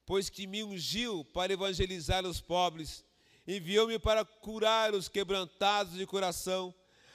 pois 0.05 0.29
que 0.29 0.47
me 0.47 0.65
ungiu 0.65 1.25
para 1.25 1.53
evangelizar 1.53 2.27
os 2.27 2.41
pobres, 2.41 3.05
enviou-me 3.49 3.99
para 3.99 4.26
curar 4.26 4.94
os 4.94 5.09
quebrantados 5.09 5.94
de 5.94 6.05
coração, 6.05 6.74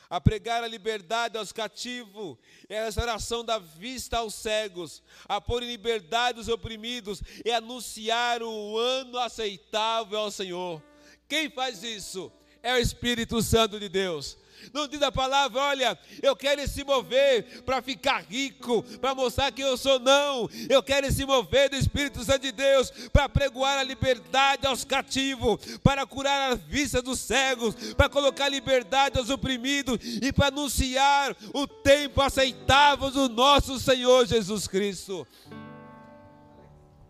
a 0.09 0.19
pregar 0.19 0.63
a 0.63 0.67
liberdade 0.67 1.37
aos 1.37 1.51
cativos 1.51 2.37
e 2.67 2.75
a 2.75 2.85
restauração 2.85 3.45
da 3.45 3.59
vista 3.59 4.17
aos 4.17 4.33
cegos, 4.33 5.01
a 5.27 5.39
pôr 5.39 5.63
em 5.63 5.67
liberdade 5.67 6.39
os 6.39 6.47
oprimidos 6.47 7.21
e 7.45 7.51
anunciar 7.51 8.41
o 8.41 8.77
ano 8.77 9.17
aceitável 9.19 10.19
ao 10.19 10.31
Senhor. 10.31 10.81
Quem 11.29 11.49
faz 11.49 11.83
isso? 11.83 12.31
É 12.61 12.73
o 12.73 12.77
Espírito 12.77 13.41
Santo 13.41 13.79
de 13.79 13.89
Deus. 13.89 14.37
Não 14.71 14.87
diz 14.87 15.01
a 15.01 15.11
palavra, 15.11 15.59
olha, 15.59 15.99
eu 16.21 16.35
quero 16.35 16.61
esse 16.61 16.83
mover 16.83 17.63
para 17.63 17.81
ficar 17.81 18.23
rico, 18.23 18.83
para 18.99 19.15
mostrar 19.15 19.51
que 19.51 19.61
eu 19.61 19.75
sou, 19.75 19.99
não. 19.99 20.49
Eu 20.69 20.83
quero 20.83 21.07
esse 21.07 21.25
mover 21.25 21.69
do 21.69 21.75
Espírito 21.75 22.23
Santo 22.23 22.41
de 22.41 22.51
Deus 22.51 22.91
para 23.11 23.27
pregoar 23.27 23.79
a 23.79 23.83
liberdade 23.83 24.67
aos 24.67 24.83
cativos, 24.83 25.77
para 25.83 26.05
curar 26.05 26.51
a 26.51 26.55
vista 26.55 27.01
dos 27.01 27.19
cegos, 27.19 27.75
para 27.95 28.09
colocar 28.09 28.49
liberdade 28.49 29.17
aos 29.17 29.29
oprimidos 29.29 29.97
e 30.21 30.31
para 30.31 30.47
anunciar 30.47 31.35
o 31.53 31.67
tempo 31.67 32.21
aceitável 32.21 33.09
do 33.09 33.29
nosso 33.29 33.79
Senhor 33.79 34.25
Jesus 34.25 34.67
Cristo. 34.67 35.27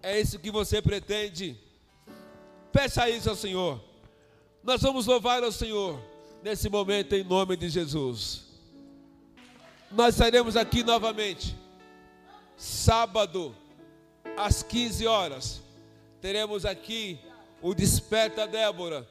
É 0.01 0.19
isso 0.19 0.39
que 0.39 0.51
você 0.51 0.81
pretende. 0.81 1.57
Peça 2.71 3.09
isso 3.09 3.29
ao 3.29 3.35
Senhor. 3.35 3.81
Nós 4.63 4.81
vamos 4.81 5.05
louvar 5.05 5.43
ao 5.43 5.51
Senhor 5.51 6.12
nesse 6.43 6.67
momento 6.67 7.15
em 7.15 7.23
nome 7.23 7.55
de 7.55 7.69
Jesus. 7.69 8.43
Nós 9.89 10.15
sairemos 10.15 10.57
aqui 10.57 10.83
novamente, 10.83 11.55
sábado, 12.57 13.55
às 14.35 14.61
15 14.61 15.07
horas. 15.07 15.61
Teremos 16.19 16.65
aqui 16.65 17.17
o 17.61 17.73
Desperta 17.73 18.45
Débora, 18.45 19.07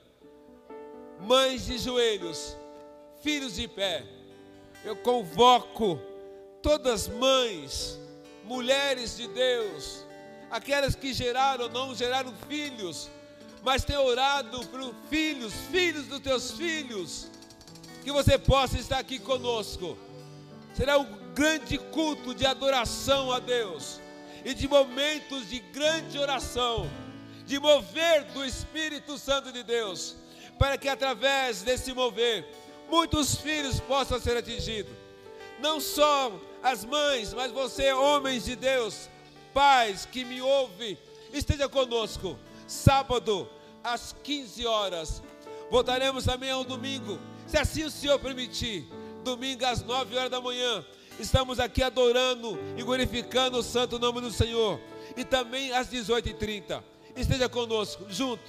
mães 1.20 1.64
de 1.64 1.78
joelhos, 1.78 2.54
filhos 3.22 3.54
de 3.54 3.66
pé. 3.66 4.04
Eu 4.84 4.96
convoco 4.96 5.98
todas 6.60 7.06
as 7.06 7.08
mães, 7.08 7.98
mulheres 8.44 9.16
de 9.16 9.26
Deus, 9.28 10.04
aquelas 10.50 10.94
que 10.94 11.14
geraram 11.14 11.64
ou 11.64 11.70
não 11.70 11.94
geraram 11.94 12.34
filhos 12.46 13.08
mas 13.62 13.84
tem 13.84 13.96
orado 13.96 14.66
por 14.66 14.94
filhos, 15.08 15.52
filhos 15.70 16.06
dos 16.06 16.20
teus 16.20 16.50
filhos, 16.52 17.28
que 18.02 18.10
você 18.10 18.36
possa 18.36 18.78
estar 18.78 18.98
aqui 18.98 19.18
conosco. 19.18 19.96
Será 20.74 20.98
um 20.98 21.06
grande 21.32 21.78
culto 21.78 22.34
de 22.34 22.44
adoração 22.44 23.30
a 23.30 23.38
Deus 23.38 24.00
e 24.44 24.52
de 24.52 24.66
momentos 24.66 25.48
de 25.48 25.60
grande 25.60 26.18
oração, 26.18 26.90
de 27.46 27.58
mover 27.60 28.24
do 28.32 28.44
Espírito 28.44 29.16
Santo 29.16 29.52
de 29.52 29.62
Deus, 29.62 30.16
para 30.58 30.76
que 30.76 30.88
através 30.88 31.62
desse 31.62 31.92
mover 31.92 32.44
muitos 32.90 33.36
filhos 33.36 33.78
possam 33.78 34.18
ser 34.20 34.36
atingidos. 34.36 34.92
Não 35.60 35.80
só 35.80 36.32
as 36.62 36.84
mães, 36.84 37.32
mas 37.32 37.52
você, 37.52 37.92
homens 37.92 38.44
de 38.44 38.56
Deus, 38.56 39.08
pais 39.54 40.04
que 40.04 40.24
me 40.24 40.42
ouvem, 40.42 40.98
esteja 41.32 41.68
conosco 41.68 42.36
sábado 42.66 43.48
às 43.82 44.14
15 44.22 44.66
horas. 44.66 45.22
Voltaremos 45.70 46.24
também 46.24 46.50
ao 46.50 46.64
domingo, 46.64 47.18
se 47.46 47.56
assim 47.56 47.84
o 47.84 47.90
Senhor 47.90 48.18
permitir. 48.18 48.86
Domingo 49.24 49.64
às 49.64 49.82
9 49.82 50.16
horas 50.16 50.30
da 50.30 50.40
manhã. 50.40 50.84
Estamos 51.18 51.60
aqui 51.60 51.82
adorando 51.82 52.58
e 52.76 52.82
glorificando 52.82 53.58
o 53.58 53.62
santo 53.62 53.98
nome 53.98 54.20
do 54.20 54.30
Senhor. 54.30 54.80
E 55.16 55.24
também 55.24 55.72
às 55.72 55.88
18h30. 55.88 56.82
Esteja 57.14 57.48
conosco, 57.48 58.06
junto, 58.08 58.42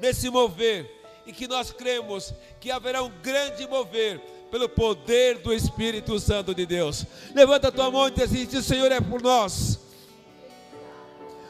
nesse 0.00 0.30
mover. 0.30 0.90
E 1.26 1.32
que 1.32 1.46
nós 1.46 1.72
cremos 1.72 2.32
que 2.60 2.70
haverá 2.70 3.02
um 3.02 3.10
grande 3.22 3.66
mover 3.66 4.20
pelo 4.50 4.68
poder 4.68 5.38
do 5.38 5.52
Espírito 5.52 6.18
Santo 6.18 6.54
de 6.54 6.64
Deus. 6.64 7.04
Levanta 7.34 7.68
a 7.68 7.72
tua 7.72 7.90
mão 7.90 8.08
e 8.08 8.10
diz 8.12 8.24
assim: 8.24 8.46
O 8.56 8.62
Senhor 8.62 8.92
é 8.92 9.00
por 9.00 9.20
nós. 9.20 9.78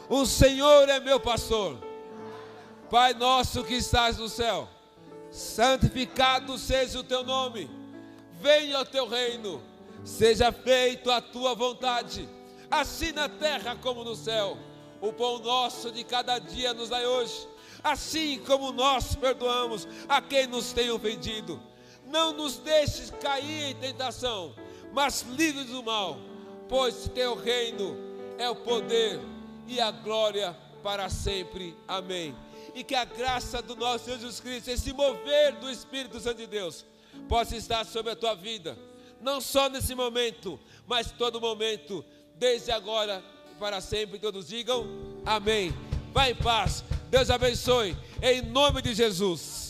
O 0.09 0.25
Senhor 0.25 0.87
é 0.89 0.99
meu 0.99 1.19
pastor 1.19 1.84
Pai 2.89 3.15
nosso 3.15 3.63
que 3.63 3.73
estás 3.73 4.17
no 4.17 4.29
céu, 4.29 4.69
santificado 5.31 6.55
seja 6.55 6.99
o 6.99 7.03
teu 7.03 7.23
nome, 7.23 7.69
venha 8.39 8.79
o 8.79 8.85
teu 8.85 9.07
reino, 9.07 9.59
seja 10.03 10.51
feito 10.51 11.09
a 11.09 11.19
tua 11.19 11.55
vontade, 11.55 12.29
assim 12.69 13.11
na 13.11 13.27
terra 13.27 13.75
como 13.75 14.03
no 14.03 14.15
céu. 14.15 14.55
O 15.01 15.11
pão 15.11 15.39
nosso 15.39 15.91
de 15.91 16.03
cada 16.03 16.37
dia 16.37 16.75
nos 16.75 16.89
dai 16.89 17.05
hoje, 17.07 17.47
assim 17.83 18.39
como 18.45 18.71
nós 18.71 19.15
perdoamos 19.15 19.87
a 20.07 20.21
quem 20.21 20.45
nos 20.45 20.71
tem 20.71 20.91
ofendido. 20.91 21.59
Não 22.05 22.33
nos 22.33 22.57
deixes 22.59 23.09
cair 23.19 23.71
em 23.71 23.75
tentação, 23.75 24.53
mas 24.93 25.23
livre 25.23 25.63
do 25.63 25.81
mal, 25.81 26.17
pois 26.69 27.09
teu 27.15 27.35
reino 27.35 27.97
é 28.37 28.47
o 28.47 28.55
poder 28.55 29.19
e 29.67 29.81
a 29.81 29.89
glória 29.89 30.55
para 30.83 31.09
sempre. 31.09 31.75
Amém 31.87 32.44
e 32.73 32.83
que 32.83 32.95
a 32.95 33.05
graça 33.05 33.61
do 33.61 33.75
nosso 33.75 34.09
Jesus 34.09 34.39
Cristo, 34.39 34.69
esse 34.69 34.93
mover 34.93 35.53
do 35.55 35.69
Espírito 35.69 36.19
Santo 36.19 36.37
de 36.37 36.47
Deus, 36.47 36.85
possa 37.29 37.55
estar 37.55 37.85
sobre 37.85 38.11
a 38.11 38.15
tua 38.15 38.35
vida, 38.35 38.77
não 39.21 39.39
só 39.39 39.69
nesse 39.69 39.95
momento, 39.95 40.59
mas 40.87 41.11
todo 41.11 41.41
momento, 41.41 42.03
desde 42.37 42.71
agora 42.71 43.23
para 43.59 43.81
sempre. 43.81 44.19
Todos 44.19 44.47
digam 44.47 44.85
amém. 45.25 45.73
Vai 46.11 46.31
em 46.31 46.35
paz, 46.35 46.83
Deus 47.09 47.29
abençoe, 47.29 47.95
em 48.21 48.41
nome 48.41 48.81
de 48.81 48.93
Jesus. 48.93 49.64